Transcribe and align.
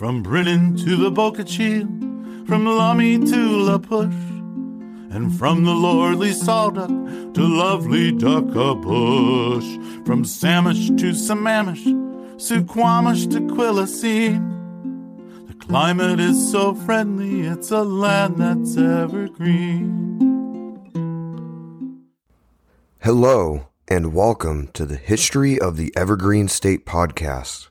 From 0.00 0.22
Brennan 0.22 0.76
to 0.78 0.96
the 0.96 1.10
Boca 1.10 1.44
Chica, 1.44 1.86
from 2.46 2.64
Lummi 2.64 3.18
to 3.30 3.36
La 3.36 3.76
Push, 3.76 4.14
and 5.14 5.30
from 5.38 5.64
the 5.64 5.74
lordly 5.74 6.30
Sawduck 6.30 7.34
to 7.34 7.42
lovely 7.42 8.10
Duckabush, 8.10 10.06
from 10.06 10.24
Samish 10.24 10.86
to 10.98 11.10
Sammamish, 11.12 11.84
Suquamish 12.36 13.30
to 13.30 13.40
Quilcene. 13.40 14.40
The 15.48 15.66
climate 15.66 16.18
is 16.18 16.50
so 16.50 16.74
friendly, 16.74 17.42
it's 17.42 17.70
a 17.70 17.82
land 17.82 18.38
that's 18.38 18.78
evergreen. 18.78 20.16
Hello, 23.00 23.66
and 23.86 24.14
welcome 24.14 24.68
to 24.68 24.86
the 24.86 24.96
History 24.96 25.60
of 25.60 25.76
the 25.76 25.92
Evergreen 25.94 26.48
State 26.48 26.86
podcast. 26.86 27.69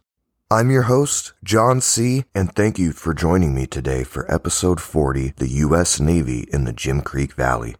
I'm 0.51 0.71
your 0.71 0.89
host, 0.89 1.33
John 1.43 1.79
C., 1.79 2.25
and 2.33 2.55
thank 2.55 2.79
you 2.79 2.91
for 2.91 3.13
joining 3.13 3.53
me 3.53 3.67
today 3.67 4.03
for 4.03 4.25
episode 4.33 4.81
40 4.81 5.33
The 5.37 5.47
U.S. 5.47 5.99
Navy 5.99 6.47
in 6.51 6.63
the 6.63 6.73
Jim 6.73 7.01
Creek 7.01 7.33
Valley. 7.33 7.75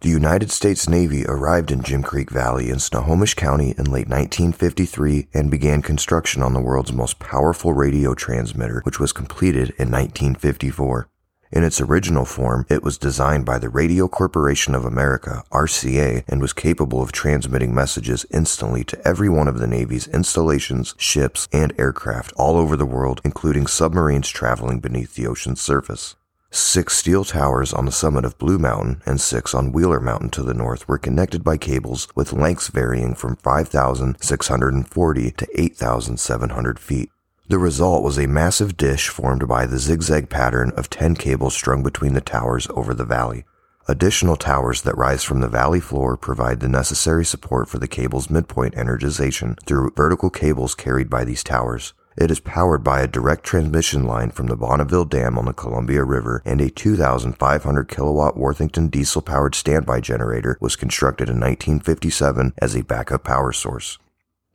The 0.00 0.08
United 0.08 0.50
States 0.50 0.88
Navy 0.88 1.24
arrived 1.26 1.70
in 1.70 1.84
Jim 1.84 2.02
Creek 2.02 2.30
Valley 2.30 2.70
in 2.70 2.80
Snohomish 2.80 3.34
County 3.34 3.76
in 3.78 3.84
late 3.84 4.08
1953 4.08 5.28
and 5.32 5.48
began 5.48 5.80
construction 5.80 6.42
on 6.42 6.54
the 6.54 6.60
world's 6.60 6.92
most 6.92 7.20
powerful 7.20 7.72
radio 7.72 8.14
transmitter, 8.14 8.80
which 8.84 8.98
was 8.98 9.12
completed 9.12 9.70
in 9.78 9.92
1954. 9.92 11.09
In 11.52 11.64
its 11.64 11.80
original 11.80 12.24
form, 12.24 12.64
it 12.68 12.84
was 12.84 12.96
designed 12.96 13.44
by 13.44 13.58
the 13.58 13.68
Radio 13.68 14.06
Corporation 14.06 14.72
of 14.72 14.84
America, 14.84 15.42
RCA, 15.50 16.22
and 16.28 16.40
was 16.40 16.52
capable 16.52 17.02
of 17.02 17.10
transmitting 17.10 17.74
messages 17.74 18.24
instantly 18.30 18.84
to 18.84 19.08
every 19.08 19.28
one 19.28 19.48
of 19.48 19.58
the 19.58 19.66
Navy's 19.66 20.06
installations, 20.06 20.94
ships, 20.96 21.48
and 21.52 21.72
aircraft 21.76 22.32
all 22.36 22.56
over 22.56 22.76
the 22.76 22.86
world, 22.86 23.20
including 23.24 23.66
submarines 23.66 24.28
traveling 24.28 24.78
beneath 24.78 25.16
the 25.16 25.26
ocean's 25.26 25.60
surface. 25.60 26.14
Six 26.52 26.96
steel 26.96 27.24
towers 27.24 27.72
on 27.72 27.84
the 27.84 27.92
summit 27.92 28.24
of 28.24 28.38
Blue 28.38 28.58
Mountain 28.58 29.02
and 29.04 29.20
six 29.20 29.52
on 29.52 29.72
Wheeler 29.72 30.00
Mountain 30.00 30.30
to 30.30 30.44
the 30.44 30.54
north 30.54 30.86
were 30.86 30.98
connected 30.98 31.42
by 31.42 31.56
cables 31.56 32.06
with 32.14 32.32
lengths 32.32 32.68
varying 32.68 33.16
from 33.16 33.34
5,640 33.34 35.30
to 35.32 35.60
8,700 35.60 36.78
feet. 36.78 37.10
The 37.50 37.58
result 37.58 38.04
was 38.04 38.16
a 38.16 38.28
massive 38.28 38.76
dish 38.76 39.08
formed 39.08 39.48
by 39.48 39.66
the 39.66 39.80
zigzag 39.80 40.28
pattern 40.28 40.70
of 40.76 40.88
10 40.88 41.16
cables 41.16 41.52
strung 41.52 41.82
between 41.82 42.14
the 42.14 42.20
towers 42.20 42.68
over 42.76 42.94
the 42.94 43.04
valley. 43.04 43.44
Additional 43.88 44.36
towers 44.36 44.82
that 44.82 44.96
rise 44.96 45.24
from 45.24 45.40
the 45.40 45.48
valley 45.48 45.80
floor 45.80 46.16
provide 46.16 46.60
the 46.60 46.68
necessary 46.68 47.24
support 47.24 47.68
for 47.68 47.80
the 47.80 47.88
cable's 47.88 48.30
midpoint 48.30 48.76
energization 48.76 49.58
through 49.66 49.90
vertical 49.96 50.30
cables 50.30 50.76
carried 50.76 51.10
by 51.10 51.24
these 51.24 51.42
towers. 51.42 51.92
It 52.16 52.30
is 52.30 52.38
powered 52.38 52.84
by 52.84 53.00
a 53.00 53.08
direct 53.08 53.42
transmission 53.42 54.04
line 54.04 54.30
from 54.30 54.46
the 54.46 54.54
Bonneville 54.54 55.06
Dam 55.06 55.36
on 55.36 55.46
the 55.46 55.52
Columbia 55.52 56.04
River, 56.04 56.42
and 56.44 56.60
a 56.60 56.70
2,500 56.70 57.88
kilowatt 57.88 58.36
Worthington 58.36 58.86
diesel 58.86 59.22
powered 59.22 59.56
standby 59.56 60.02
generator 60.02 60.56
was 60.60 60.76
constructed 60.76 61.28
in 61.28 61.40
1957 61.40 62.52
as 62.58 62.76
a 62.76 62.84
backup 62.84 63.24
power 63.24 63.50
source. 63.50 63.98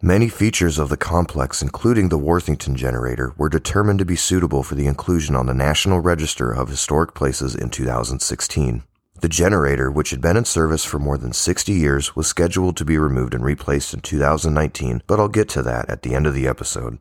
Many 0.06 0.30
features 0.30 0.78
of 0.78 0.90
the 0.90 0.98
complex, 0.98 1.64
including 1.64 2.10
the 2.10 2.20
Worthington 2.20 2.76
generator, 2.76 3.34
were 3.40 3.50
determined 3.50 3.98
to 3.98 4.06
be 4.06 4.16
suitable 4.16 4.62
for 4.62 4.76
the 4.76 4.86
inclusion 4.86 5.36
on 5.36 5.48
the 5.48 5.54
National 5.56 6.00
Register 6.00 6.52
of 6.52 6.70
Historic 6.70 7.16
Places 7.16 7.56
in 7.56 7.72
2016. 7.72 8.84
The 9.20 9.28
generator, 9.28 9.90
which 9.90 10.12
had 10.12 10.22
been 10.22 10.38
in 10.38 10.46
service 10.46 10.86
for 10.86 11.00
more 11.00 11.18
than 11.18 11.34
60 11.34 11.74
years, 11.74 12.16
was 12.16 12.28
scheduled 12.28 12.78
to 12.78 12.86
be 12.86 13.00
removed 13.00 13.34
and 13.34 13.44
replaced 13.44 13.96
in 13.96 14.02
2019, 14.02 15.02
but 15.08 15.20
I'll 15.20 15.28
get 15.28 15.50
to 15.50 15.64
that 15.64 15.90
at 15.90 16.04
the 16.04 16.14
end 16.14 16.28
of 16.28 16.36
the 16.36 16.48
episode. 16.48 17.00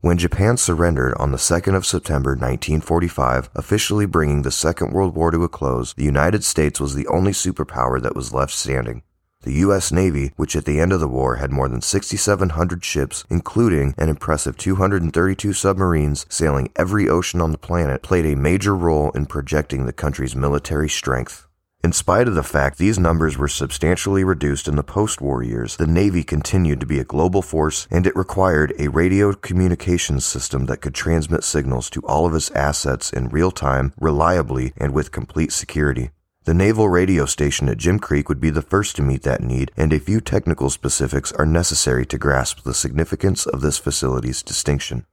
When 0.00 0.18
Japan 0.18 0.56
surrendered 0.56 1.14
on 1.18 1.30
the 1.30 1.38
2nd 1.38 1.76
of 1.76 1.86
September 1.86 2.30
1945, 2.30 3.50
officially 3.54 4.06
bringing 4.06 4.42
the 4.42 4.50
Second 4.50 4.92
World 4.92 5.14
War 5.14 5.30
to 5.30 5.44
a 5.44 5.48
close, 5.48 5.94
the 5.94 6.02
United 6.02 6.42
States 6.42 6.80
was 6.80 6.96
the 6.96 7.06
only 7.06 7.30
superpower 7.30 8.02
that 8.02 8.16
was 8.16 8.34
left 8.34 8.54
standing. 8.54 9.04
The 9.44 9.60
U.S. 9.64 9.92
Navy, 9.92 10.32
which 10.36 10.56
at 10.56 10.64
the 10.64 10.80
end 10.80 10.90
of 10.90 11.00
the 11.00 11.08
war 11.08 11.36
had 11.36 11.52
more 11.52 11.68
than 11.68 11.82
6,700 11.82 12.82
ships, 12.82 13.26
including 13.28 13.94
an 13.98 14.08
impressive 14.08 14.56
232 14.56 15.52
submarines 15.52 16.24
sailing 16.30 16.72
every 16.76 17.10
ocean 17.10 17.42
on 17.42 17.52
the 17.52 17.58
planet, 17.58 18.02
played 18.02 18.24
a 18.24 18.36
major 18.36 18.74
role 18.74 19.10
in 19.10 19.26
projecting 19.26 19.84
the 19.84 19.92
country's 19.92 20.34
military 20.34 20.88
strength. 20.88 21.46
In 21.82 21.92
spite 21.92 22.26
of 22.26 22.34
the 22.34 22.42
fact 22.42 22.78
these 22.78 22.98
numbers 22.98 23.36
were 23.36 23.46
substantially 23.46 24.24
reduced 24.24 24.66
in 24.66 24.76
the 24.76 24.82
post 24.82 25.20
war 25.20 25.42
years, 25.42 25.76
the 25.76 25.86
Navy 25.86 26.22
continued 26.22 26.80
to 26.80 26.86
be 26.86 26.98
a 26.98 27.04
global 27.04 27.42
force 27.42 27.86
and 27.90 28.06
it 28.06 28.16
required 28.16 28.72
a 28.78 28.88
radio 28.88 29.34
communications 29.34 30.24
system 30.24 30.64
that 30.64 30.80
could 30.80 30.94
transmit 30.94 31.44
signals 31.44 31.90
to 31.90 32.00
all 32.06 32.24
of 32.24 32.34
its 32.34 32.50
assets 32.52 33.12
in 33.12 33.28
real 33.28 33.50
time, 33.50 33.92
reliably, 34.00 34.72
and 34.78 34.94
with 34.94 35.12
complete 35.12 35.52
security. 35.52 36.08
The 36.44 36.52
naval 36.52 36.90
radio 36.90 37.24
station 37.24 37.70
at 37.70 37.78
Jim 37.78 37.98
Creek 37.98 38.28
would 38.28 38.38
be 38.38 38.50
the 38.50 38.60
first 38.60 38.96
to 38.96 39.02
meet 39.02 39.22
that 39.22 39.42
need, 39.42 39.72
and 39.78 39.94
a 39.94 39.98
few 39.98 40.20
technical 40.20 40.68
specifics 40.68 41.32
are 41.32 41.46
necessary 41.46 42.04
to 42.04 42.18
grasp 42.18 42.64
the 42.64 42.74
significance 42.74 43.46
of 43.46 43.62
this 43.62 43.78
facility's 43.78 44.42
distinction. 44.42 45.06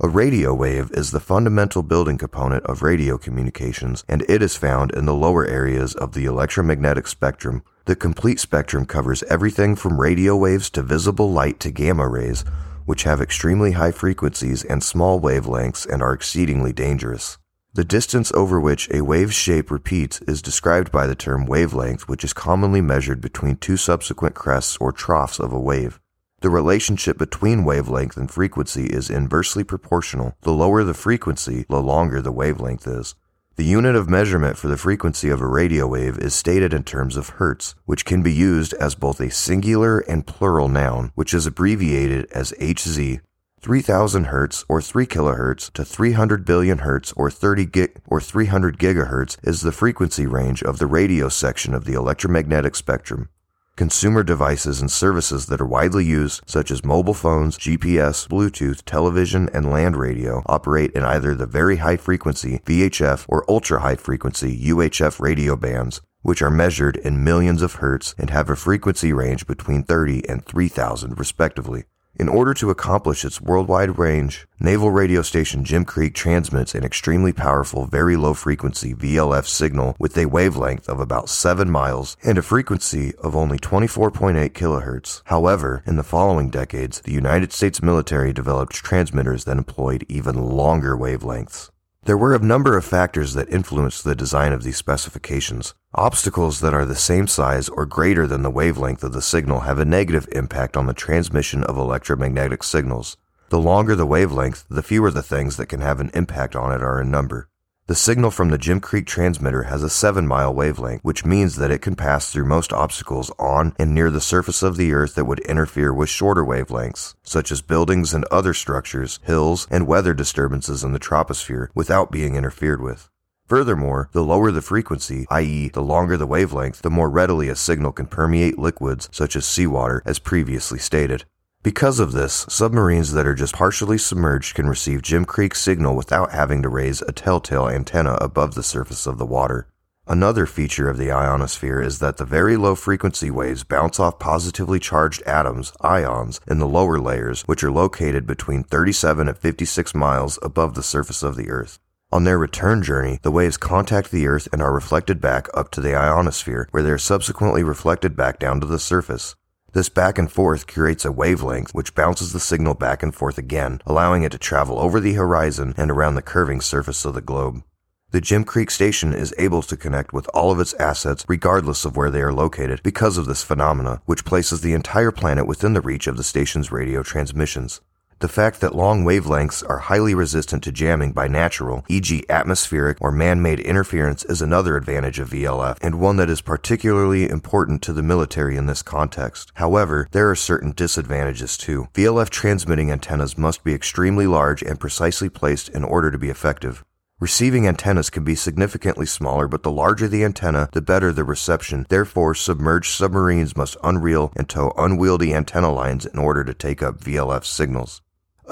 A 0.00 0.08
radio 0.08 0.54
wave 0.54 0.90
is 0.92 1.10
the 1.10 1.20
fundamental 1.20 1.82
building 1.82 2.16
component 2.16 2.64
of 2.64 2.80
radio 2.82 3.18
communications, 3.18 4.04
and 4.08 4.24
it 4.26 4.40
is 4.40 4.56
found 4.56 4.90
in 4.92 5.04
the 5.04 5.14
lower 5.14 5.44
areas 5.44 5.94
of 5.94 6.14
the 6.14 6.24
electromagnetic 6.24 7.06
spectrum. 7.08 7.62
The 7.84 7.94
complete 7.94 8.40
spectrum 8.40 8.86
covers 8.86 9.22
everything 9.24 9.76
from 9.76 10.00
radio 10.00 10.34
waves 10.34 10.70
to 10.70 10.82
visible 10.82 11.30
light 11.30 11.60
to 11.60 11.70
gamma 11.70 12.08
rays, 12.08 12.42
which 12.86 13.02
have 13.02 13.20
extremely 13.20 13.72
high 13.72 13.92
frequencies 13.92 14.64
and 14.64 14.82
small 14.82 15.20
wavelengths 15.20 15.86
and 15.86 16.00
are 16.00 16.14
exceedingly 16.14 16.72
dangerous. 16.72 17.36
The 17.72 17.84
distance 17.84 18.32
over 18.32 18.60
which 18.60 18.90
a 18.92 19.02
wave's 19.02 19.34
shape 19.34 19.70
repeats 19.70 20.20
is 20.22 20.42
described 20.42 20.90
by 20.90 21.06
the 21.06 21.14
term 21.14 21.46
wavelength, 21.46 22.08
which 22.08 22.24
is 22.24 22.32
commonly 22.32 22.80
measured 22.80 23.20
between 23.20 23.56
two 23.56 23.76
subsequent 23.76 24.34
crests 24.34 24.76
or 24.80 24.90
troughs 24.90 25.38
of 25.38 25.52
a 25.52 25.60
wave. 25.60 26.00
The 26.40 26.50
relationship 26.50 27.16
between 27.16 27.64
wavelength 27.64 28.16
and 28.16 28.28
frequency 28.28 28.86
is 28.86 29.08
inversely 29.08 29.62
proportional. 29.62 30.34
The 30.40 30.50
lower 30.50 30.82
the 30.82 30.94
frequency, 30.94 31.64
the 31.68 31.80
longer 31.80 32.20
the 32.20 32.32
wavelength 32.32 32.88
is. 32.88 33.14
The 33.54 33.64
unit 33.64 33.94
of 33.94 34.10
measurement 34.10 34.56
for 34.56 34.66
the 34.66 34.76
frequency 34.76 35.28
of 35.28 35.40
a 35.40 35.46
radio 35.46 35.86
wave 35.86 36.18
is 36.18 36.34
stated 36.34 36.74
in 36.74 36.82
terms 36.82 37.16
of 37.16 37.28
hertz, 37.28 37.76
which 37.84 38.04
can 38.04 38.20
be 38.20 38.32
used 38.32 38.72
as 38.74 38.96
both 38.96 39.20
a 39.20 39.30
singular 39.30 40.00
and 40.00 40.26
plural 40.26 40.66
noun, 40.66 41.12
which 41.14 41.32
is 41.32 41.46
abbreviated 41.46 42.26
as 42.32 42.52
Hz 42.58 43.20
3000 43.62 44.24
hertz 44.24 44.64
or 44.70 44.80
3 44.80 45.04
kilohertz 45.04 45.70
to 45.72 45.84
300 45.84 46.46
billion 46.46 46.78
hertz 46.78 47.12
or 47.12 47.30
30 47.30 47.66
gig 47.66 48.00
or 48.06 48.18
300 48.18 48.78
gigahertz 48.78 49.36
is 49.46 49.60
the 49.60 49.70
frequency 49.70 50.26
range 50.26 50.62
of 50.62 50.78
the 50.78 50.86
radio 50.86 51.28
section 51.28 51.74
of 51.74 51.84
the 51.84 51.92
electromagnetic 51.92 52.74
spectrum. 52.74 53.28
Consumer 53.76 54.22
devices 54.22 54.80
and 54.80 54.90
services 54.90 55.46
that 55.46 55.60
are 55.60 55.66
widely 55.66 56.06
used, 56.06 56.42
such 56.46 56.70
as 56.70 56.84
mobile 56.84 57.12
phones, 57.12 57.58
GPS, 57.58 58.26
Bluetooth, 58.26 58.82
television, 58.86 59.50
and 59.52 59.70
land 59.70 59.94
radio, 59.94 60.42
operate 60.46 60.90
in 60.92 61.02
either 61.02 61.34
the 61.34 61.46
very 61.46 61.76
high 61.76 61.98
frequency 61.98 62.60
VHF 62.64 63.26
or 63.28 63.44
ultra 63.46 63.80
high 63.80 63.96
frequency 63.96 64.58
UHF 64.68 65.20
radio 65.20 65.54
bands, 65.54 66.00
which 66.22 66.40
are 66.40 66.50
measured 66.50 66.96
in 66.96 67.24
millions 67.24 67.60
of 67.60 67.74
hertz 67.74 68.14
and 68.16 68.30
have 68.30 68.48
a 68.48 68.56
frequency 68.56 69.12
range 69.12 69.46
between 69.46 69.82
30 69.82 70.26
and 70.30 70.44
3000 70.46 71.18
respectively. 71.18 71.84
In 72.20 72.28
order 72.28 72.52
to 72.52 72.68
accomplish 72.68 73.24
its 73.24 73.40
worldwide 73.40 73.98
range, 73.98 74.46
Naval 74.60 74.90
Radio 74.90 75.22
Station 75.22 75.64
Jim 75.64 75.86
Creek 75.86 76.12
transmits 76.14 76.74
an 76.74 76.84
extremely 76.84 77.32
powerful, 77.32 77.86
very 77.86 78.14
low 78.14 78.34
frequency 78.34 78.92
VLF 78.92 79.46
signal 79.46 79.96
with 79.98 80.18
a 80.18 80.26
wavelength 80.26 80.86
of 80.86 81.00
about 81.00 81.30
7 81.30 81.70
miles 81.70 82.18
and 82.22 82.36
a 82.36 82.42
frequency 82.42 83.14
of 83.24 83.34
only 83.34 83.58
24.8 83.58 84.50
kilohertz. 84.50 85.22
However, 85.24 85.82
in 85.86 85.96
the 85.96 86.02
following 86.02 86.50
decades, 86.50 87.00
the 87.00 87.12
United 87.12 87.54
States 87.54 87.82
military 87.82 88.34
developed 88.34 88.74
transmitters 88.74 89.44
that 89.44 89.56
employed 89.56 90.04
even 90.06 90.34
longer 90.34 90.98
wavelengths. 90.98 91.70
There 92.04 92.16
were 92.16 92.34
a 92.34 92.38
number 92.38 92.78
of 92.78 92.84
factors 92.86 93.34
that 93.34 93.50
influenced 93.50 94.04
the 94.04 94.14
design 94.14 94.54
of 94.54 94.62
these 94.62 94.78
specifications. 94.78 95.74
Obstacles 95.94 96.60
that 96.60 96.72
are 96.72 96.86
the 96.86 96.94
same 96.94 97.26
size 97.26 97.68
or 97.68 97.84
greater 97.84 98.26
than 98.26 98.40
the 98.40 98.50
wavelength 98.50 99.04
of 99.04 99.12
the 99.12 99.20
signal 99.20 99.60
have 99.60 99.78
a 99.78 99.84
negative 99.84 100.26
impact 100.32 100.78
on 100.78 100.86
the 100.86 100.94
transmission 100.94 101.62
of 101.62 101.76
electromagnetic 101.76 102.62
signals. 102.62 103.18
The 103.50 103.60
longer 103.60 103.94
the 103.94 104.06
wavelength, 104.06 104.64
the 104.70 104.82
fewer 104.82 105.10
the 105.10 105.22
things 105.22 105.58
that 105.58 105.66
can 105.66 105.82
have 105.82 106.00
an 106.00 106.10
impact 106.14 106.56
on 106.56 106.72
it 106.72 106.82
are 106.82 107.02
in 107.02 107.10
number. 107.10 107.49
The 107.90 107.96
signal 107.96 108.30
from 108.30 108.50
the 108.50 108.56
Jim 108.56 108.78
Creek 108.78 109.04
transmitter 109.04 109.64
has 109.64 109.82
a 109.82 109.90
7 109.90 110.24
mile 110.24 110.54
wavelength, 110.54 111.02
which 111.02 111.24
means 111.24 111.56
that 111.56 111.72
it 111.72 111.82
can 111.82 111.96
pass 111.96 112.30
through 112.30 112.44
most 112.44 112.72
obstacles 112.72 113.32
on 113.36 113.74
and 113.80 113.92
near 113.92 114.12
the 114.12 114.20
surface 114.20 114.62
of 114.62 114.76
the 114.76 114.92
Earth 114.92 115.16
that 115.16 115.24
would 115.24 115.40
interfere 115.40 115.92
with 115.92 116.08
shorter 116.08 116.44
wavelengths, 116.44 117.16
such 117.24 117.50
as 117.50 117.62
buildings 117.62 118.14
and 118.14 118.24
other 118.26 118.54
structures, 118.54 119.18
hills, 119.24 119.66
and 119.72 119.88
weather 119.88 120.14
disturbances 120.14 120.84
in 120.84 120.92
the 120.92 121.00
troposphere, 121.00 121.66
without 121.74 122.12
being 122.12 122.36
interfered 122.36 122.80
with. 122.80 123.10
Furthermore, 123.48 124.08
the 124.12 124.22
lower 124.22 124.52
the 124.52 124.62
frequency, 124.62 125.26
i.e., 125.28 125.68
the 125.70 125.82
longer 125.82 126.16
the 126.16 126.28
wavelength, 126.28 126.82
the 126.82 126.90
more 126.90 127.10
readily 127.10 127.48
a 127.48 127.56
signal 127.56 127.90
can 127.90 128.06
permeate 128.06 128.56
liquids 128.56 129.08
such 129.10 129.34
as 129.34 129.44
seawater, 129.44 130.00
as 130.06 130.20
previously 130.20 130.78
stated. 130.78 131.24
Because 131.62 132.00
of 132.00 132.12
this, 132.12 132.46
submarines 132.48 133.12
that 133.12 133.26
are 133.26 133.34
just 133.34 133.52
partially 133.54 133.98
submerged 133.98 134.54
can 134.54 134.66
receive 134.66 135.02
Jim 135.02 135.26
Creek 135.26 135.54
signal 135.54 135.94
without 135.94 136.32
having 136.32 136.62
to 136.62 136.70
raise 136.70 137.02
a 137.02 137.12
telltale 137.12 137.68
antenna 137.68 138.14
above 138.14 138.54
the 138.54 138.62
surface 138.62 139.06
of 139.06 139.18
the 139.18 139.26
water. 139.26 139.68
Another 140.06 140.46
feature 140.46 140.88
of 140.88 140.96
the 140.96 141.12
ionosphere 141.12 141.78
is 141.82 141.98
that 141.98 142.16
the 142.16 142.24
very 142.24 142.56
low 142.56 142.74
frequency 142.74 143.30
waves 143.30 143.62
bounce 143.62 144.00
off 144.00 144.18
positively 144.18 144.80
charged 144.80 145.20
atoms, 145.24 145.74
ions, 145.82 146.40
in 146.48 146.60
the 146.60 146.66
lower 146.66 146.98
layers, 146.98 147.42
which 147.42 147.62
are 147.62 147.70
located 147.70 148.26
between 148.26 148.64
37 148.64 149.28
and 149.28 149.36
56 149.36 149.94
miles 149.94 150.38
above 150.40 150.74
the 150.74 150.82
surface 150.82 151.22
of 151.22 151.36
the 151.36 151.50
Earth. 151.50 151.78
On 152.10 152.24
their 152.24 152.38
return 152.38 152.82
journey, 152.82 153.18
the 153.20 153.30
waves 153.30 153.58
contact 153.58 154.10
the 154.10 154.26
Earth 154.26 154.48
and 154.50 154.62
are 154.62 154.72
reflected 154.72 155.20
back 155.20 155.46
up 155.52 155.70
to 155.72 155.82
the 155.82 155.94
ionosphere, 155.94 156.68
where 156.70 156.82
they 156.82 156.90
are 156.90 156.96
subsequently 156.98 157.62
reflected 157.62 158.16
back 158.16 158.38
down 158.38 158.60
to 158.60 158.66
the 158.66 158.78
surface. 158.78 159.36
This 159.72 159.88
back 159.88 160.18
and 160.18 160.30
forth 160.30 160.66
creates 160.66 161.04
a 161.04 161.12
wavelength 161.12 161.72
which 161.72 161.94
bounces 161.94 162.32
the 162.32 162.40
signal 162.40 162.74
back 162.74 163.04
and 163.04 163.14
forth 163.14 163.38
again, 163.38 163.80
allowing 163.86 164.24
it 164.24 164.32
to 164.32 164.38
travel 164.38 164.80
over 164.80 164.98
the 164.98 165.12
horizon 165.12 165.74
and 165.76 165.92
around 165.92 166.16
the 166.16 166.22
curving 166.22 166.60
surface 166.60 167.04
of 167.04 167.14
the 167.14 167.20
globe. 167.20 167.62
The 168.10 168.20
Jim 168.20 168.42
Creek 168.42 168.72
station 168.72 169.14
is 169.14 169.32
able 169.38 169.62
to 169.62 169.76
connect 169.76 170.12
with 170.12 170.28
all 170.34 170.50
of 170.50 170.58
its 170.58 170.74
assets 170.74 171.24
regardless 171.28 171.84
of 171.84 171.96
where 171.96 172.10
they 172.10 172.22
are 172.22 172.32
located 172.32 172.82
because 172.82 173.16
of 173.16 173.26
this 173.26 173.44
phenomena, 173.44 174.02
which 174.06 174.24
places 174.24 174.60
the 174.60 174.72
entire 174.72 175.12
planet 175.12 175.46
within 175.46 175.74
the 175.74 175.80
reach 175.80 176.08
of 176.08 176.16
the 176.16 176.24
station's 176.24 176.72
radio 176.72 177.04
transmissions. 177.04 177.80
The 178.20 178.28
fact 178.28 178.60
that 178.60 178.74
long 178.74 179.02
wavelengths 179.02 179.66
are 179.66 179.78
highly 179.78 180.14
resistant 180.14 180.62
to 180.64 180.72
jamming 180.72 181.12
by 181.12 181.26
natural, 181.26 181.86
e.g., 181.88 182.22
atmospheric 182.28 182.98
or 183.00 183.10
man 183.10 183.40
made 183.40 183.60
interference, 183.60 184.26
is 184.26 184.42
another 184.42 184.76
advantage 184.76 185.18
of 185.18 185.30
VLF, 185.30 185.78
and 185.80 185.98
one 185.98 186.16
that 186.16 186.28
is 186.28 186.42
particularly 186.42 187.26
important 187.30 187.80
to 187.80 187.94
the 187.94 188.02
military 188.02 188.58
in 188.58 188.66
this 188.66 188.82
context. 188.82 189.52
However, 189.54 190.06
there 190.10 190.28
are 190.28 190.34
certain 190.34 190.72
disadvantages 190.72 191.56
too. 191.56 191.88
VLF 191.94 192.28
transmitting 192.28 192.90
antennas 192.90 193.38
must 193.38 193.64
be 193.64 193.72
extremely 193.72 194.26
large 194.26 194.60
and 194.60 194.78
precisely 194.78 195.30
placed 195.30 195.70
in 195.70 195.82
order 195.82 196.10
to 196.10 196.18
be 196.18 196.28
effective. 196.28 196.84
Receiving 197.20 197.66
antennas 197.66 198.10
can 198.10 198.22
be 198.22 198.34
significantly 198.34 199.06
smaller, 199.06 199.48
but 199.48 199.62
the 199.62 199.72
larger 199.72 200.08
the 200.08 200.24
antenna, 200.24 200.68
the 200.72 200.82
better 200.82 201.10
the 201.10 201.24
reception. 201.24 201.86
Therefore, 201.88 202.34
submerged 202.34 202.92
submarines 202.92 203.56
must 203.56 203.78
unreel 203.78 204.30
and 204.36 204.46
tow 204.46 204.74
unwieldy 204.76 205.32
antenna 205.32 205.72
lines 205.72 206.04
in 206.04 206.18
order 206.18 206.44
to 206.44 206.52
take 206.52 206.82
up 206.82 207.00
VLF 207.00 207.46
signals. 207.46 208.02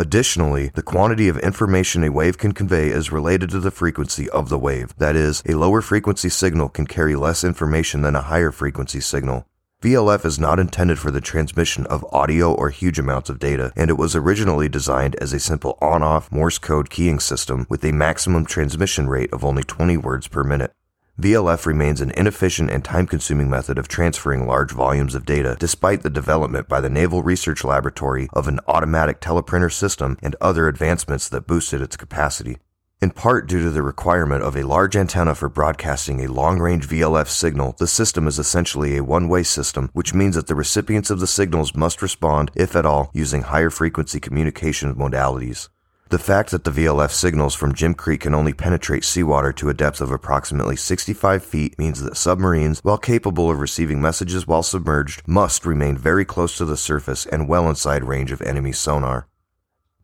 Additionally, 0.01 0.71
the 0.75 0.83
quantity 0.83 1.27
of 1.27 1.37
information 1.39 2.05
a 2.05 2.13
wave 2.13 2.39
can 2.39 2.53
convey 2.53 2.91
is 2.91 3.11
related 3.11 3.51
to 3.51 3.59
the 3.59 3.73
frequency 3.73 4.31
of 4.31 4.49
the 4.49 4.57
wave. 4.57 4.95
That 4.99 5.17
is, 5.17 5.43
a 5.45 5.55
lower 5.55 5.81
frequency 5.81 6.29
signal 6.29 6.69
can 6.69 6.87
carry 6.87 7.17
less 7.17 7.43
information 7.43 8.03
than 8.03 8.15
a 8.15 8.23
higher 8.23 8.53
frequency 8.53 9.01
signal. 9.01 9.45
VLF 9.83 10.25
is 10.25 10.39
not 10.39 10.61
intended 10.61 11.01
for 11.01 11.11
the 11.11 11.21
transmission 11.21 11.85
of 11.87 12.07
audio 12.13 12.55
or 12.55 12.71
huge 12.71 13.01
amounts 13.01 13.29
of 13.29 13.41
data, 13.41 13.73
and 13.75 13.91
it 13.91 13.99
was 13.99 14.15
originally 14.15 14.69
designed 14.69 15.17
as 15.17 15.33
a 15.33 15.41
simple 15.41 15.77
on 15.81 16.05
off 16.05 16.31
Morse 16.31 16.59
code 16.59 16.91
keying 16.91 17.19
system 17.19 17.67
with 17.69 17.85
a 17.85 17.91
maximum 17.91 18.47
transmission 18.47 19.09
rate 19.09 19.33
of 19.33 19.45
only 19.45 19.65
20 19.65 19.97
words 19.97 20.29
per 20.29 20.45
minute. 20.45 20.73
VLF 21.21 21.67
remains 21.67 22.01
an 22.01 22.13
inefficient 22.13 22.71
and 22.71 22.85
time 22.85 23.05
consuming 23.05 23.51
method 23.51 23.77
of 23.77 23.89
transferring 23.89 24.47
large 24.47 24.71
volumes 24.71 25.17
of 25.17 25.27
data, 25.27 25.57
despite 25.59 26.05
the 26.05 26.11
development 26.11 26.69
by 26.69 26.81
the 26.81 26.89
Naval 26.89 27.25
Research 27.25 27.65
Laboratory 27.65 28.29
of 28.33 28.47
an 28.47 28.61
automatic 28.69 29.21
teleprinter 29.21 29.73
system 29.73 30.17
and 30.23 30.37
other 30.41 30.69
advancements 30.69 31.29
that 31.29 31.49
boosted 31.49 31.83
its 31.83 31.97
capacity. 31.97 32.59
In 33.03 33.11
part 33.11 33.49
due 33.49 33.65
to 33.65 33.71
the 33.71 33.83
requirement 33.83 34.45
of 34.45 34.57
a 34.57 34.63
large 34.63 34.95
antenna 34.95 35.35
for 35.35 35.49
broadcasting 35.49 36.25
a 36.25 36.31
long 36.31 36.61
range 36.61 36.89
VLF 36.89 37.27
signal, 37.27 37.75
the 37.79 37.89
system 37.89 38.29
is 38.29 38.39
essentially 38.39 38.97
a 38.97 39.03
one 39.03 39.29
way 39.29 39.43
system, 39.43 39.91
which 39.95 40.15
means 40.15 40.37
that 40.37 40.47
the 40.47 40.55
recipients 40.55 41.11
of 41.11 41.19
the 41.19 41.27
signals 41.27 41.75
must 41.75 42.01
respond, 42.01 42.53
if 42.55 42.77
at 42.77 42.87
all, 42.87 43.11
using 43.13 43.43
higher 43.43 43.71
frequency 43.71 44.21
communication 44.21 44.95
modalities. 44.95 45.69
The 46.11 46.19
fact 46.19 46.53
that 46.53 46.65
the 46.65 46.71
VLF 46.71 47.11
signals 47.11 47.55
from 47.55 47.75
Jim 47.75 47.93
Creek 47.93 48.23
can 48.23 48.35
only 48.35 48.55
penetrate 48.55 49.05
seawater 49.05 49.53
to 49.53 49.69
a 49.69 49.75
depth 49.75 50.01
of 50.01 50.11
approximately 50.11 50.75
65 50.75 51.45
feet 51.45 51.79
means 51.79 52.03
that 52.03 52.17
submarines, 52.17 52.81
while 52.83 52.97
capable 52.97 53.51
of 53.51 53.61
receiving 53.61 54.01
messages 54.01 54.47
while 54.47 54.63
submerged, 54.63 55.21
must 55.27 55.67
remain 55.67 55.99
very 55.99 56.25
close 56.25 56.57
to 56.57 56.65
the 56.65 56.79
surface 56.79 57.27
and 57.27 57.47
well 57.47 57.69
inside 57.69 58.05
range 58.05 58.33
of 58.33 58.41
enemy 58.41 58.73
sonar. 58.73 59.27